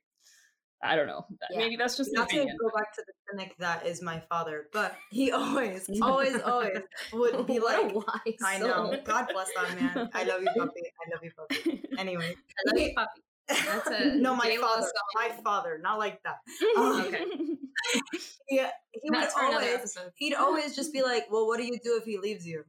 [0.82, 1.58] i don't know Yeah.
[1.58, 4.96] maybe that's just Not to go back to the cynic that is my father, but
[5.10, 6.80] he always, always, always
[7.12, 8.94] would be like, wise I know.
[9.04, 10.10] God bless that man.
[10.14, 10.82] I love you, puppy.
[11.00, 11.82] I love you, puppy.
[11.98, 13.20] Anyway, I love you, puppy.
[13.66, 15.08] That's a no, my father, song.
[15.14, 16.38] my father, not like that.
[16.76, 17.24] Um, Okay.
[18.50, 21.96] Yeah, he would That's always he'd always just be like, "Well, what do you do
[22.00, 22.64] if he leaves you?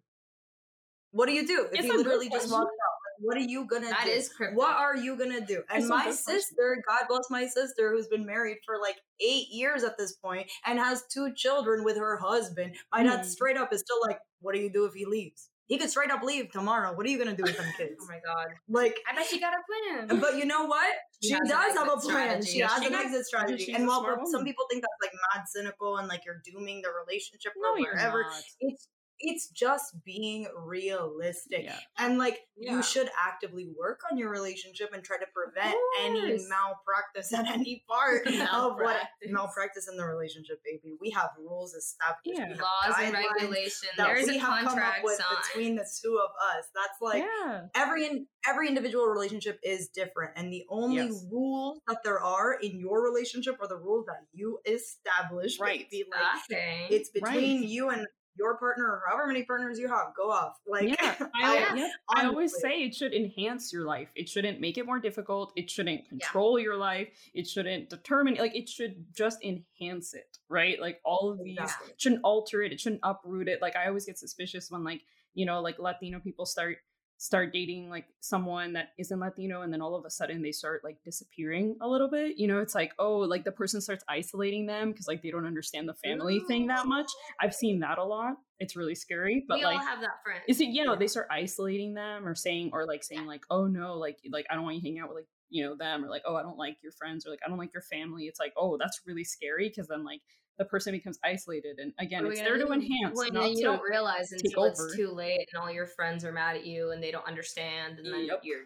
[1.11, 2.90] What do you do if It's he literally just walks out?
[3.21, 4.11] What are you gonna That do?
[4.11, 4.57] is cryptic.
[4.57, 8.57] What are you gonna do?" And my sister, God bless my sister, who's been married
[8.65, 12.75] for like eight years at this point and has two children with her husband.
[12.91, 13.25] My dad Mhm.
[13.25, 15.49] straight up is still like, "What do you do if he leaves?
[15.67, 16.91] He could straight up leave tomorrow.
[16.93, 18.47] What are you gonna do with them kids?" Oh my god.
[18.67, 18.97] like.
[19.09, 19.61] I bet she got a
[20.07, 20.19] plan.
[20.19, 20.91] But you know what?
[21.23, 22.41] She She, does have a plan.
[22.41, 22.51] strategy.
[22.51, 23.05] She has she an does.
[23.05, 23.73] exit strategy.
[23.73, 24.43] And while some woman.
[24.43, 28.25] people think that's like mad cynical and like you're dooming the relationship no or whatever,
[28.59, 28.87] it's
[29.21, 31.63] it's just being realistic.
[31.63, 32.75] yeah And like Yeah.
[32.75, 37.83] you should actively work on your relationship and try to prevent any malpractice at any
[37.87, 39.31] part of what Malpractice.
[39.31, 40.95] malpractice in the relationship, baby.
[40.99, 42.21] We have rules established.
[42.25, 42.49] Yeah.
[42.61, 43.91] Laws and regulations.
[43.97, 45.37] that There's we a have come up contract with signed.
[45.53, 46.65] between the two of us.
[46.75, 51.25] That's like yeah every in, every individual relationship is different and the only Yes.
[51.31, 55.89] rules that there are in your relationship are the rules that you establish Right.
[55.89, 56.09] baby.
[56.11, 56.87] like Okay.
[56.89, 57.69] it's between Right.
[57.69, 61.75] you and your partner or however many partners you have go off like yeah, I,
[61.75, 64.09] yep, I always say it should enhance your life.
[64.15, 65.51] It shouldn't make it more difficult.
[65.55, 67.09] It shouldn't control your life.
[67.33, 68.35] It shouldn't determine.
[68.35, 70.79] Like it should just enhance it, right?
[70.79, 71.93] Like all of these Exactly.
[71.97, 72.71] shouldn't alter it.
[72.71, 73.61] It shouldn't uproot it.
[73.61, 75.01] Like I always get suspicious when like
[75.33, 76.77] you know like Latino people start
[77.21, 80.83] start dating like someone that isn't Latino and then all of a sudden they start
[80.83, 82.39] like disappearing a little bit.
[82.39, 85.45] You know, it's like, oh, like the person starts isolating them because like they don't
[85.45, 86.47] understand the family Ooh.
[86.47, 87.11] thing that much.
[87.39, 88.37] I've seen that a lot.
[88.57, 89.45] It's really scary.
[89.47, 90.41] But we like all have that friend.
[90.47, 93.67] Is it you know, they start isolating them or saying or like saying like, oh
[93.67, 96.09] no, like like I don't want you hanging out with like you know them or
[96.09, 98.39] like oh i don't like your friends or like i don't like your family it's
[98.39, 100.21] like oh that's really scary because then like
[100.57, 103.63] the person becomes isolated and again oh, it's there to enhance when not you to
[103.63, 107.01] don't realize until it's too late and all your friends are mad at you and
[107.01, 108.41] they don't understand and then yep.
[108.43, 108.65] you're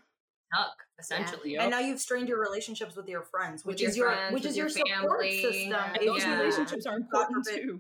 [0.53, 1.53] stuck essentially yeah.
[1.53, 1.61] yep.
[1.63, 4.45] and now you've strained your relationships with your friends which with is your, friends, which
[4.45, 6.39] is your, your support system and those yeah.
[6.39, 7.79] relationships are important too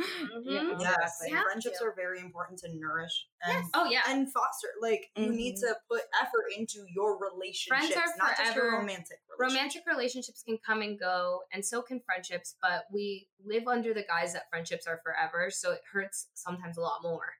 [0.00, 0.40] Mm-hmm.
[0.44, 1.28] Yeah, exactly.
[1.30, 1.42] Yeah.
[1.42, 3.70] Friendships are very important to nourish and yes.
[3.74, 4.68] oh yeah and foster.
[4.80, 5.24] Like mm-hmm.
[5.24, 5.72] you need mm-hmm.
[5.72, 9.18] to put effort into your relationships, Friends are not just your romantic.
[9.38, 12.56] Romantic relationships can come and go, and so can friendships.
[12.60, 16.82] But we live under the guise that friendships are forever, so it hurts sometimes a
[16.82, 17.32] lot more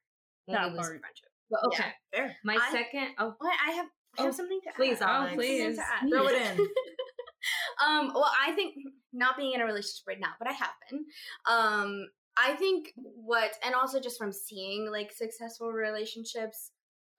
[0.46, 1.28] when that we lose a friendship.
[1.50, 2.36] But okay, yeah, fair.
[2.44, 3.08] My I, second.
[3.18, 3.86] Oh, what I have.
[4.18, 5.28] I have oh, something to please, add.
[5.30, 5.78] Oh, please,
[6.08, 6.58] throw it in.
[7.86, 8.74] um, well, I think
[9.12, 11.04] not being in a relationship right now, but I have been.
[11.50, 16.70] Um, I think what, and also just from seeing like successful relationships,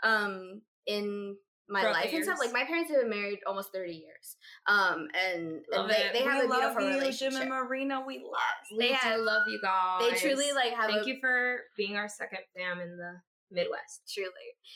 [0.04, 1.36] um, in
[1.70, 2.40] my Throughout life and stuff.
[2.40, 4.38] Like my parents have been married almost thirty years,
[4.68, 7.34] um, and, and they, they have we a beautiful you, relationship.
[7.34, 8.34] Jim and Marina, we love.
[8.72, 10.10] Yes, they have, love you guys.
[10.10, 10.90] They truly like have.
[10.90, 13.20] Thank a, you for being our second fam in the
[13.52, 14.12] Midwest.
[14.14, 14.30] Truly,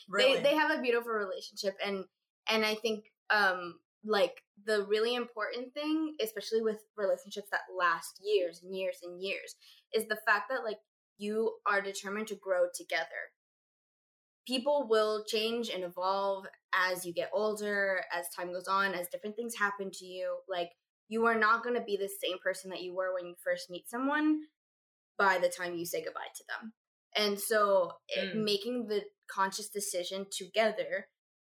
[0.08, 0.36] really.
[0.36, 2.04] they they have a beautiful relationship, and
[2.50, 8.60] and I think um like the really important thing, especially with relationships that last years
[8.62, 9.54] and years and years,
[9.94, 10.78] is the fact that like
[11.18, 13.30] you are determined to grow together.
[14.46, 19.36] People will change and evolve as you get older, as time goes on, as different
[19.36, 20.38] things happen to you.
[20.48, 20.70] Like
[21.08, 23.70] you are not going to be the same person that you were when you first
[23.70, 24.40] meet someone
[25.16, 26.72] by the time you say goodbye to them.
[27.14, 28.32] And so mm.
[28.32, 31.06] it, making the conscious decision together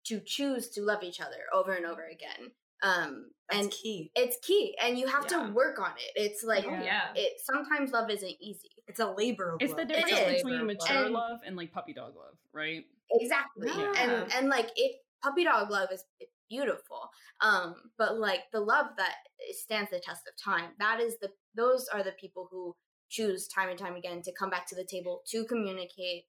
[0.06, 2.52] to choose to love each other over and over again
[2.82, 4.10] um That's and key.
[4.14, 5.44] it's key and you have yeah.
[5.44, 6.20] to work on it.
[6.20, 7.08] It's like oh, yeah.
[7.14, 8.70] it sometimes love isn't easy.
[8.86, 9.88] It's a labor it's love.
[9.88, 12.84] the difference between mature and, love and like puppy dog love right?
[13.12, 13.68] Exactly.
[13.68, 13.92] Yeah.
[13.98, 16.04] and and like it puppy dog love is
[16.48, 17.08] beautiful
[17.42, 19.14] um but like the love that
[19.52, 22.74] stands the test of time that is the those are the people who
[23.08, 26.24] choose time and time again to come back to the table to communicate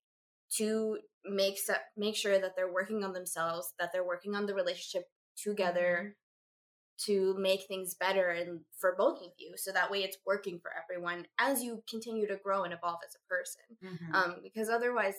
[0.52, 1.58] to make
[1.97, 6.20] make sure that they're working on themselves that they're working on the relationship together mm-hmm
[7.06, 10.72] to make things better and for both of you so that way it's working for
[10.82, 14.16] everyone as you continue to grow and evolve as a person mm-hmm.
[14.16, 15.16] um, because otherwise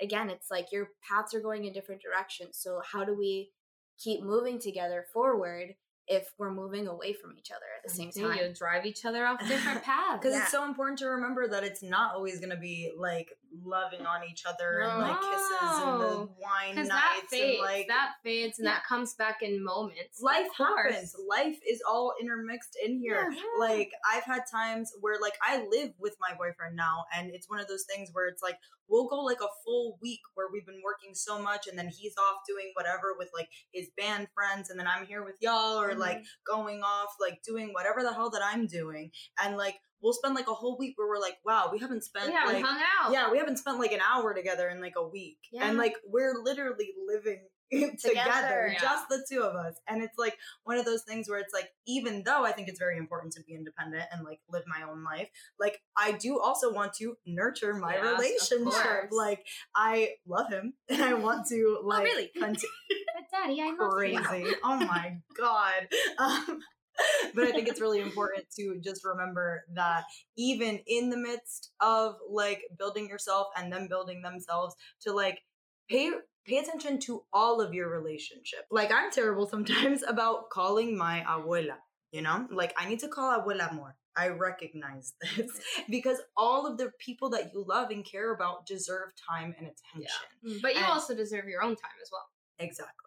[0.00, 3.50] again it's like your paths are going in different directions so how do we
[3.98, 5.74] keep moving together forward
[6.08, 8.38] if we're moving away from each other at the same time.
[8.38, 10.18] You drive each other off different paths.
[10.20, 10.42] Because yeah.
[10.42, 13.28] it's so important to remember that it's not always going to be like
[13.64, 17.88] loving on each other and like kisses and the wine nights that fades, and like
[17.88, 18.74] that fades and yeah.
[18.74, 20.20] that comes back in moments.
[20.20, 21.14] Life happens.
[21.28, 23.30] Life is all intermixed in here.
[23.32, 23.42] Yeah.
[23.58, 27.60] Like I've had times where like I live with my boyfriend now and it's one
[27.60, 30.82] of those things where it's like we'll go like a full week where we've been
[30.84, 34.78] working so much and then he's off doing whatever with like his band friends and
[34.78, 36.00] then I'm here with y'all or mm-hmm.
[36.00, 39.10] like going off like doing whatever the hell that I'm doing
[39.42, 42.32] and like we'll spend like a whole week where we're like, wow, we haven't spent
[42.32, 43.12] yeah, like we hung out.
[43.12, 45.38] Yeah, we haven't spent like an hour together in like a week.
[45.52, 45.68] Yeah.
[45.68, 47.40] And like we're literally living
[47.72, 48.80] together, together yeah.
[48.80, 49.74] just the two of us.
[49.88, 52.78] And it's like one of those things where it's like, even though I think it's
[52.78, 55.28] very important to be independent and like live my own life,
[55.58, 59.10] like I do also want to nurture my yes, relationship.
[59.10, 59.44] Like
[59.74, 62.28] I love him and I want to oh, like oh, really?
[62.28, 62.54] Continue.
[63.14, 64.44] but daddy, I love crazy.
[64.44, 64.54] You.
[64.62, 65.88] oh my god.
[66.18, 66.60] Um,
[67.34, 70.04] but I think it's really important to just remember that
[70.36, 75.40] even in the midst of like building yourself and them building themselves, to like
[75.88, 76.10] pay
[76.46, 78.60] pay attention to all of your relationship.
[78.70, 81.76] Like I'm terrible sometimes about calling my abuela.
[82.12, 83.96] You know, like I need to call abuela more.
[84.16, 85.50] I recognize this
[85.90, 90.10] because all of the people that you love and care about deserve time and attention.
[90.42, 90.58] Yeah.
[90.62, 92.24] But you and also deserve your own time as well.
[92.58, 93.05] Exactly.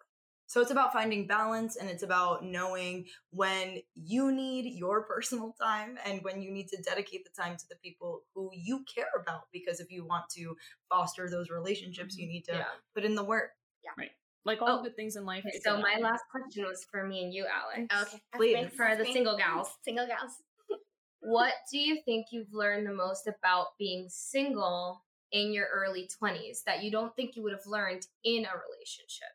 [0.50, 5.96] So it's about finding balance and it's about knowing when you need your personal time
[6.04, 9.42] and when you need to dedicate the time to the people who you care about.
[9.52, 10.56] Because if you want to
[10.88, 12.32] foster those relationships, you mm-hmm.
[12.32, 12.64] need to yeah.
[12.96, 13.50] put in the work.
[13.84, 13.92] Yeah.
[13.96, 14.10] Right.
[14.44, 15.44] Like all oh, good things in life.
[15.46, 17.94] Okay, so my last question was for me and you, Alex.
[18.08, 18.22] Okay.
[18.34, 18.70] Please.
[18.76, 19.68] For the single gals.
[19.84, 20.32] Single gals.
[21.20, 26.64] what do you think you've learned the most about being single in your early 20s
[26.66, 29.28] that you don't think you would have learned in a relationship?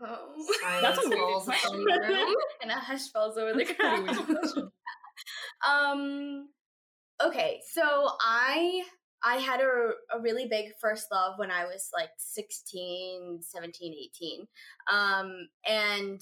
[0.00, 0.34] Oh.
[0.80, 1.84] That's a weird question.
[2.62, 4.10] and a hush falls over the ground.
[5.68, 6.48] um.
[7.20, 7.82] Okay, so
[8.20, 8.84] I
[9.22, 14.46] I had a, a really big first love when I was like 16, 17, 18.
[14.92, 16.20] Um, and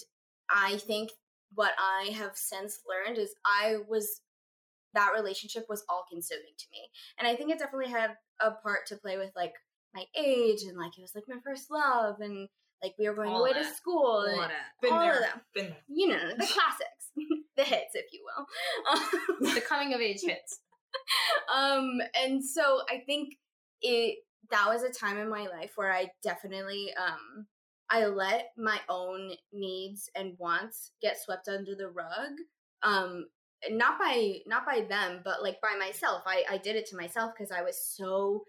[0.49, 1.11] I think
[1.55, 4.23] what I have since learned is I was,
[4.95, 6.89] that relationship was all consuming to me.
[7.19, 9.55] And I think it definitely had a part to play with like
[9.95, 12.49] my age and like it was like my first love and
[12.83, 13.63] like we were going all away that.
[13.63, 14.51] to school all and
[14.83, 15.15] Been all there.
[15.17, 15.41] of them.
[15.55, 15.77] Been there.
[15.89, 17.11] You know, the classics,
[17.57, 19.55] the hits, if you will.
[19.55, 20.61] the coming of age hits.
[21.55, 23.35] um, and so I think
[23.83, 24.19] it
[24.51, 27.47] that was a time in my life where I definitely um
[27.91, 32.33] I let my own needs and wants get swept under the rug.
[32.83, 33.27] Um
[33.71, 36.23] not by not by them, but like by myself.
[36.27, 38.45] I I did it to myself because I was so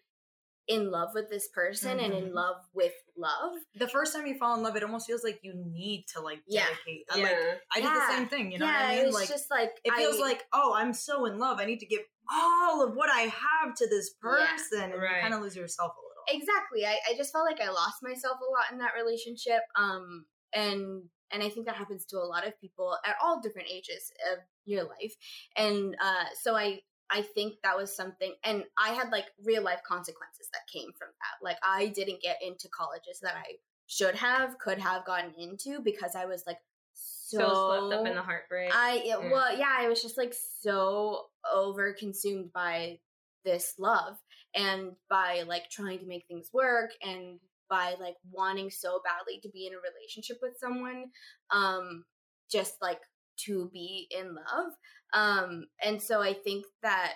[0.67, 2.05] in love with this person mm-hmm.
[2.05, 2.35] and in mm-hmm.
[2.35, 3.53] love with love.
[3.75, 6.39] The first time you fall in love, it almost feels like you need to like
[6.49, 7.05] dedicate.
[7.15, 7.23] Yeah.
[7.23, 7.33] Like
[7.73, 7.81] I yeah.
[7.81, 9.13] did the same thing, you know yeah, what I mean?
[9.13, 11.59] like just like it feels I, like, oh, I'm so in love.
[11.59, 12.01] I need to give
[12.31, 14.49] all of what I have to this person.
[14.73, 15.15] Yeah, and right.
[15.15, 16.41] you kind of lose yourself a little.
[16.41, 16.85] Exactly.
[16.85, 19.61] I, I just felt like I lost myself a lot in that relationship.
[19.75, 23.69] Um and and I think that happens to a lot of people at all different
[23.71, 25.13] ages of your life.
[25.55, 29.81] And uh so I I think that was something, and I had like real life
[29.87, 31.43] consequences that came from that.
[31.43, 33.55] Like, I didn't get into colleges that I
[33.87, 36.59] should have, could have gotten into because I was like
[36.93, 38.71] so, so swept up in the heartbreak.
[38.73, 39.17] I, yeah.
[39.17, 42.99] well, yeah, I was just like so over consumed by
[43.45, 44.17] this love
[44.55, 47.39] and by like trying to make things work and
[47.69, 51.05] by like wanting so badly to be in a relationship with someone
[51.51, 52.03] um
[52.49, 52.99] just like
[53.45, 54.73] to be in love
[55.13, 57.13] um, and so I think that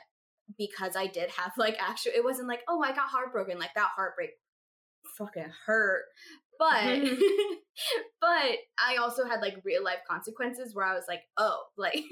[0.58, 3.60] because I did have like actually, it wasn't like, oh, I got heartbroken.
[3.60, 4.32] Like that heartbreak
[5.18, 6.06] fucking hurt.
[6.60, 6.84] But,
[8.22, 12.04] but I also had like real life consequences where I was like, oh, like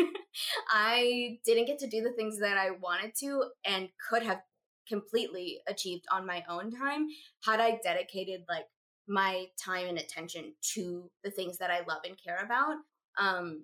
[0.70, 4.42] I didn't get to do the things that I wanted to and could have
[4.88, 7.08] completely achieved on my own time
[7.46, 8.66] had I dedicated like
[9.08, 12.76] my time and attention to the things that I love and care about.
[13.20, 13.64] Um,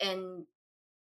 [0.00, 0.44] and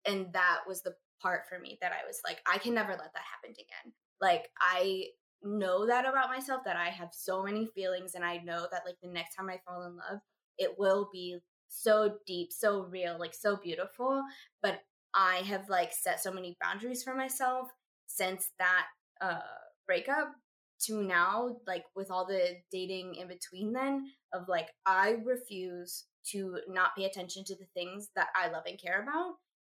[0.06, 3.12] and that was the part for me that I was like, I can never let
[3.12, 3.92] that happen again.
[4.20, 5.06] Like I
[5.42, 8.96] know that about myself that I have so many feelings and I know that like
[9.02, 10.20] the next time I fall in love,
[10.58, 14.22] it will be so deep, so real, like so beautiful.
[14.62, 14.80] But
[15.14, 17.68] I have like set so many boundaries for myself
[18.06, 18.86] since that
[19.20, 19.40] uh
[19.86, 20.32] breakup
[20.80, 26.58] to now, like with all the dating in between then, of like I refuse to
[26.68, 29.34] not pay attention to the things that I love and care about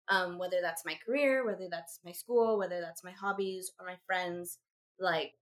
[0.09, 3.97] um, whether that's my career, whether that's my school, whether that's my hobbies or my
[4.05, 4.59] friends.
[4.99, 5.33] Like,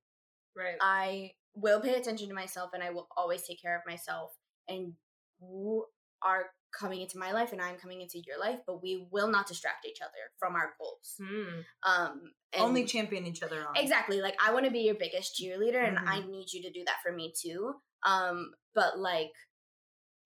[0.55, 0.76] right.
[0.80, 4.32] I will pay attention to myself and I will always take care of myself.
[4.68, 4.93] And
[5.41, 5.86] you
[6.24, 6.45] are
[6.80, 9.86] coming into my life and I'm coming into your life, but we will not distract
[9.86, 11.16] each other from our goals.
[11.20, 11.64] Mm.
[11.84, 12.22] Um,
[12.55, 13.76] Only champion each other on.
[13.76, 14.22] Exactly.
[14.22, 16.07] Like, I want to be your biggest cheerleader and mm-hmm.
[16.07, 17.74] I need you to do that for me too.
[18.05, 19.32] Um, but like,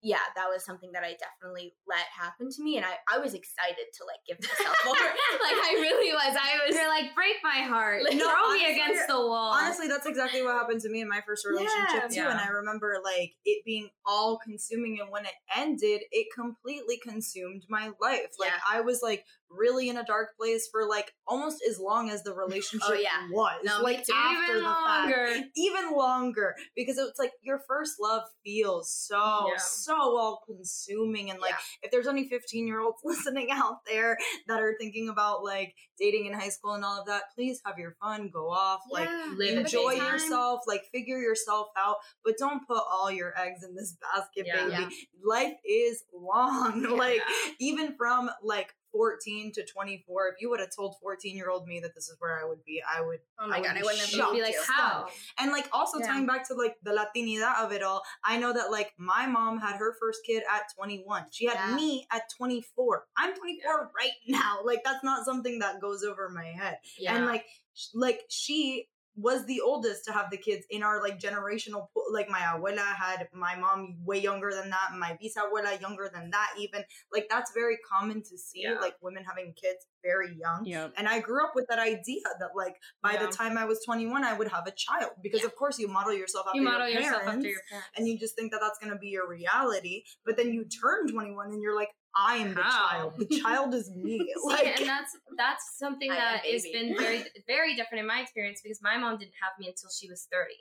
[0.02, 3.34] yeah, that was something that I definitely let happen to me, and I, I was
[3.34, 4.94] excited to like give myself more.
[4.96, 6.36] like I really was.
[6.38, 6.76] I was.
[6.76, 9.54] You're like break my heart, like, no, throw honestly, me against the wall.
[9.54, 12.16] Honestly, that's exactly what happened to me in my first relationship yeah, too.
[12.16, 12.32] Yeah.
[12.32, 17.64] And I remember like it being all consuming, and when it ended, it completely consumed
[17.70, 18.36] my life.
[18.40, 18.78] Like yeah.
[18.78, 22.32] I was like really in a dark place for like almost as long as the
[22.34, 23.28] oh, relationship oh, yeah.
[23.32, 23.60] was.
[23.64, 25.28] No, like after even the longer.
[25.28, 25.48] fact.
[25.56, 26.56] Even longer.
[26.76, 29.58] Because it's like your first love feels so, yeah.
[29.86, 31.30] So all consuming.
[31.30, 31.58] And like yeah.
[31.84, 34.18] if there's any 15 year olds listening out there
[34.48, 37.78] that are thinking about like dating in high school and all of that, please have
[37.78, 39.10] your fun, go off, like
[39.40, 44.46] enjoy yourself, like figure yourself out, but don't put all your eggs in this basket,
[44.52, 44.88] baby.
[45.24, 46.84] Life is long.
[46.98, 47.22] like
[47.60, 51.82] even from like 14 to 24, if you would have told 14 year old me
[51.82, 53.20] that this is where I would be, I would.
[53.38, 55.08] Oh my I god, I wouldn't have be like, how?
[55.38, 56.08] And like also yeah.
[56.08, 59.60] tying back to like the Latinidad of it all, I know that like my mom
[59.60, 61.26] had her first kid at 21.
[61.32, 61.76] She had yeah.
[61.76, 63.04] me at 24.
[63.18, 63.72] I'm 24 yeah.
[63.98, 64.60] right now.
[64.64, 66.78] Like that's not something that goes over my head.
[66.98, 67.18] Yeah.
[67.18, 67.46] And like,
[67.94, 72.06] like she was the oldest to have the kids in our like generational pool.
[72.12, 76.50] Like my abuela had my mom way younger than that, my bisabuela younger than that
[76.60, 76.84] even.
[77.14, 78.74] Like that's very common to see yeah.
[78.80, 80.66] like women having kids very young.
[80.66, 80.90] Yeah.
[80.98, 83.26] And I grew up with that idea that like by yeah.
[83.26, 85.48] the time I was 21 I would have a child because yeah.
[85.48, 88.08] of course you model yourself after, you model your, parents, yourself after your parents and
[88.08, 91.52] you just think that that's going to be your reality, but then you turn 21
[91.52, 92.62] and you're like I am How?
[92.62, 93.14] the child.
[93.18, 94.34] The child is me.
[94.46, 98.80] like, and that's that's something that has been very very different in my experience because
[98.82, 100.54] my mom didn't have me until she was 30.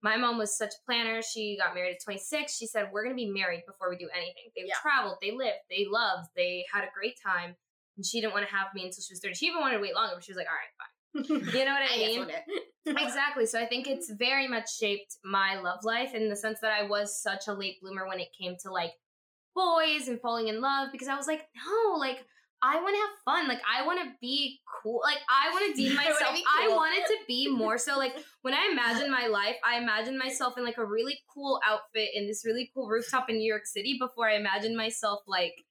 [0.00, 1.22] My mom was such a planner.
[1.22, 2.56] She got married at 26.
[2.56, 4.74] She said, "We're going to be married before we do anything." They yeah.
[4.80, 7.56] traveled, they lived, they loved, they had a great time,
[7.96, 9.34] and she didn't want to have me until she was 30.
[9.34, 10.88] She even wanted to wait longer, but she was like, "All right, fine."
[11.58, 12.26] You know what I, I mean?
[12.86, 13.46] exactly.
[13.46, 16.86] So I think it's very much shaped my love life in the sense that I
[16.86, 18.92] was such a late bloomer when it came to like
[19.58, 22.24] boys and falling in love because I was like, no, like
[22.62, 23.48] I want to have fun.
[23.48, 25.00] Like I want to be cool.
[25.04, 26.16] Like I want to deem myself.
[26.20, 26.72] I, cool.
[26.72, 30.54] I wanted to be more so like when I imagine my life, I imagine myself
[30.56, 33.96] in like a really cool outfit in this really cool rooftop in New York City
[34.00, 35.64] before I imagine myself like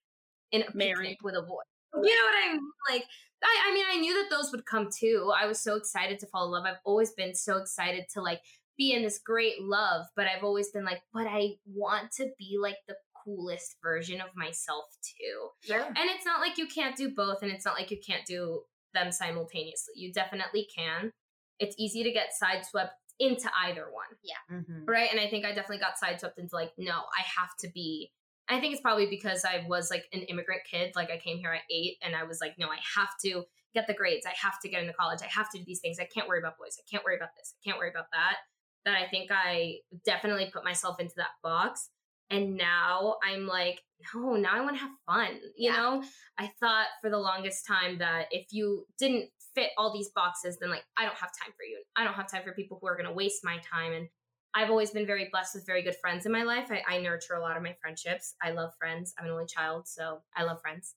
[0.51, 1.61] in a married with a boy.
[1.95, 2.61] You know what I mean?
[2.89, 3.05] Like
[3.43, 5.31] I, I mean, I knew that those would come too.
[5.35, 6.65] I was so excited to fall in love.
[6.65, 8.41] I've always been so excited to like
[8.77, 12.57] be in this great love, but I've always been like, but I want to be
[12.61, 12.95] like the
[13.27, 15.49] coolest version of myself too.
[15.69, 15.85] Yeah.
[15.87, 18.61] And it's not like you can't do both, and it's not like you can't do
[18.93, 19.95] them simultaneously.
[19.97, 21.11] You definitely can.
[21.59, 24.05] It's easy to get sideswept into either one.
[24.23, 24.55] Yeah.
[24.55, 24.85] Mm-hmm.
[24.85, 25.09] Right.
[25.11, 28.11] And I think I definitely got sideswept into like, no, I have to be.
[28.47, 30.93] I think it's probably because I was like an immigrant kid.
[30.95, 33.87] Like I came here at eight and I was like, no, I have to get
[33.87, 34.25] the grades.
[34.25, 35.19] I have to get into college.
[35.21, 35.99] I have to do these things.
[35.99, 36.77] I can't worry about boys.
[36.79, 37.53] I can't worry about this.
[37.53, 38.37] I can't worry about that.
[38.85, 41.89] That I think I definitely put myself into that box.
[42.29, 43.81] And now I'm like,
[44.13, 45.39] no, now I want to have fun.
[45.55, 45.77] You yeah.
[45.77, 46.03] know,
[46.37, 50.69] I thought for the longest time that if you didn't fit all these boxes, then
[50.69, 51.81] like, I don't have time for you.
[51.95, 53.93] I don't have time for people who are going to waste my time.
[53.93, 54.07] And
[54.53, 56.69] I've always been very blessed with very good friends in my life.
[56.69, 58.35] I, I nurture a lot of my friendships.
[58.41, 59.13] I love friends.
[59.17, 60.95] I'm an only child, so I love friends.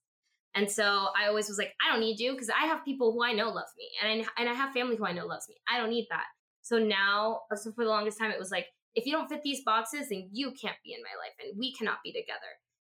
[0.54, 3.22] And so I always was like, I don't need you because I have people who
[3.22, 5.56] I know love me, and I, and I have family who I know loves me.
[5.72, 6.24] I don't need that.
[6.62, 9.62] So now, so for the longest time, it was like, if you don't fit these
[9.64, 12.38] boxes, then you can't be in my life and we cannot be together.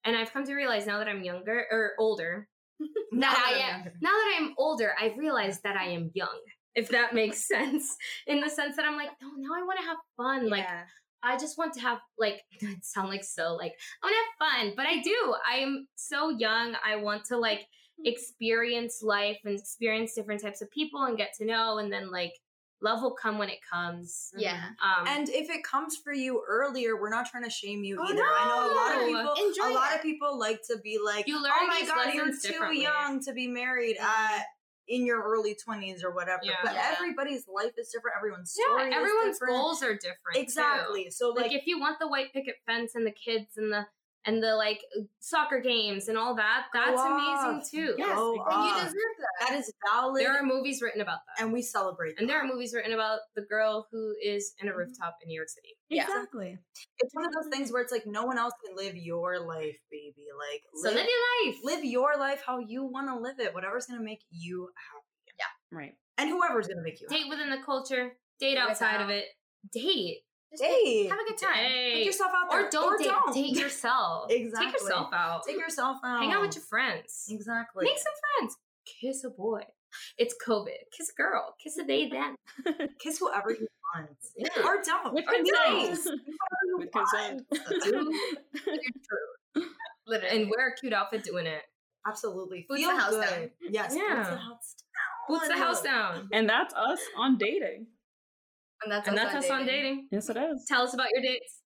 [0.04, 2.48] And I've come to realize now that I'm younger or older,
[3.20, 6.40] that I am now that I'm older, I've realized that I am young,
[6.76, 7.96] if that makes sense.
[8.28, 10.46] In the sense that I'm like, no, now I want to have fun.
[10.46, 10.52] Yeah.
[10.52, 10.68] Like
[11.24, 13.74] I just want to have like it sound like so like
[14.04, 15.36] I want to have fun, but I do.
[15.50, 16.76] I am so young.
[16.86, 17.62] I want to like
[18.00, 18.06] mm.
[18.06, 22.34] experience life and experience different types of people and get to know and then like
[22.86, 24.32] love will come when it comes.
[24.38, 24.62] Yeah.
[24.82, 28.06] Um, and if it comes for you earlier, we're not trying to shame you oh
[28.06, 28.16] either.
[28.16, 28.24] No.
[28.24, 29.48] I know a lot of people.
[29.48, 29.96] Enjoy a lot it.
[29.98, 33.34] of people like to be like, you learn "Oh my god, you're too young to
[33.34, 34.36] be married." Mm-hmm.
[34.36, 34.46] At,
[34.88, 36.42] in your early 20s or whatever.
[36.44, 36.58] Yeah.
[36.64, 36.92] But yeah.
[36.94, 38.18] everybody's life is different.
[38.18, 40.36] Everyone's story yeah, everyone's goals are different.
[40.36, 41.06] Exactly.
[41.06, 41.12] Too.
[41.12, 43.88] So like, like, if you want the white picket fence and the kids and the
[44.26, 44.82] and the like
[45.20, 46.66] soccer games and all that.
[46.74, 47.96] That's amazing too.
[47.98, 49.50] Yes, and you deserve that.
[49.50, 50.24] That is valid.
[50.24, 52.16] There are movies written about that, and we celebrate.
[52.18, 52.34] And that.
[52.34, 54.80] there are movies written about the girl who is in a mm-hmm.
[54.80, 55.76] rooftop in New York City.
[55.90, 56.50] Exactly.
[56.52, 56.80] Yeah.
[57.00, 59.78] It's one of those things where it's like no one else can live your life,
[59.92, 60.26] baby.
[60.38, 61.60] Like so live, live your life.
[61.64, 63.54] Live your life how you want to live it.
[63.54, 65.38] Whatever's gonna make you happy.
[65.38, 65.78] Yeah.
[65.78, 65.94] Right.
[66.18, 67.30] And whoever's gonna make you date happy.
[67.30, 69.26] within the culture, date outside of it,
[69.72, 70.22] date
[70.58, 71.10] date.
[71.10, 71.58] Have a good time.
[71.58, 71.94] Date.
[71.94, 72.66] Put yourself out there.
[72.66, 73.34] Or don't, or date, don't.
[73.34, 74.28] date yourself.
[74.30, 74.66] exactly.
[74.66, 75.44] Take yourself out.
[75.46, 76.22] Take yourself out.
[76.22, 77.26] Hang out with your friends.
[77.30, 77.86] Exactly.
[77.86, 78.58] Make some friends.
[78.86, 79.62] Kiss a boy.
[80.18, 80.70] It's COVID.
[80.96, 81.56] Kiss a girl.
[81.62, 82.36] Kiss a they them.
[83.00, 84.10] Kiss whoever you want.
[84.38, 84.48] Yeah.
[84.66, 85.14] Or don't.
[85.14, 86.10] With or consent.
[86.78, 87.44] With consent.
[87.52, 88.12] true.
[90.08, 90.42] Literally.
[90.42, 91.62] And wear a cute outfit doing it.
[92.08, 92.66] Absolutely.
[92.70, 93.30] Boots Feel the house good.
[93.30, 93.50] down.
[93.70, 93.96] Yes.
[93.96, 94.16] Yeah.
[94.16, 95.28] Boots the house down.
[95.28, 96.30] Boots the house down.
[96.32, 97.88] And that's us on dating.
[98.86, 99.86] And that's, and us, that's on us dating.
[99.86, 100.08] on dating.
[100.12, 100.66] Yes, it is.
[100.68, 101.62] Tell us about your dates.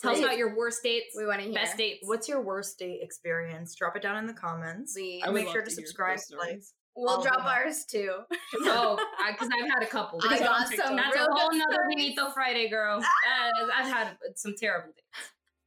[0.00, 0.20] Tell Please.
[0.20, 1.14] us about your worst dates.
[1.16, 1.54] We want to hear.
[1.54, 2.00] Best dates.
[2.02, 3.74] What's your worst date experience?
[3.74, 4.94] Drop it down in the comments.
[4.96, 6.18] We make sure to, to subscribe.
[6.38, 6.62] Like,
[6.96, 8.20] we'll drop ours too.
[8.62, 10.18] oh, because I've had a couple.
[10.26, 10.96] I got some.
[10.96, 13.04] That's a whole nother Benito Friday, girl.
[13.30, 14.92] Uh, I've had some terrible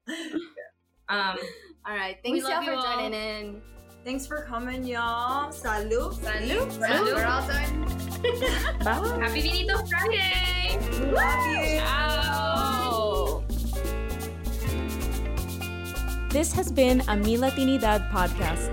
[0.07, 0.35] dates.
[1.09, 1.37] Um.
[1.85, 2.17] All right.
[2.23, 3.61] Thanks y'all for you joining in.
[4.05, 5.51] Thanks for coming, y'all.
[5.51, 6.15] Salud.
[6.15, 6.71] Salud.
[6.71, 7.13] Salud.
[7.13, 8.12] We're all done.
[8.23, 9.19] Bye.
[9.19, 10.79] Happy Benito Friday.
[11.11, 11.79] Love you.
[11.79, 13.43] Ciao.
[16.29, 18.71] This has been a Mi Latinidad podcast.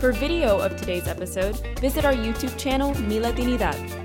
[0.00, 3.99] For video of today's episode, visit our YouTube channel, Mi Latinidad.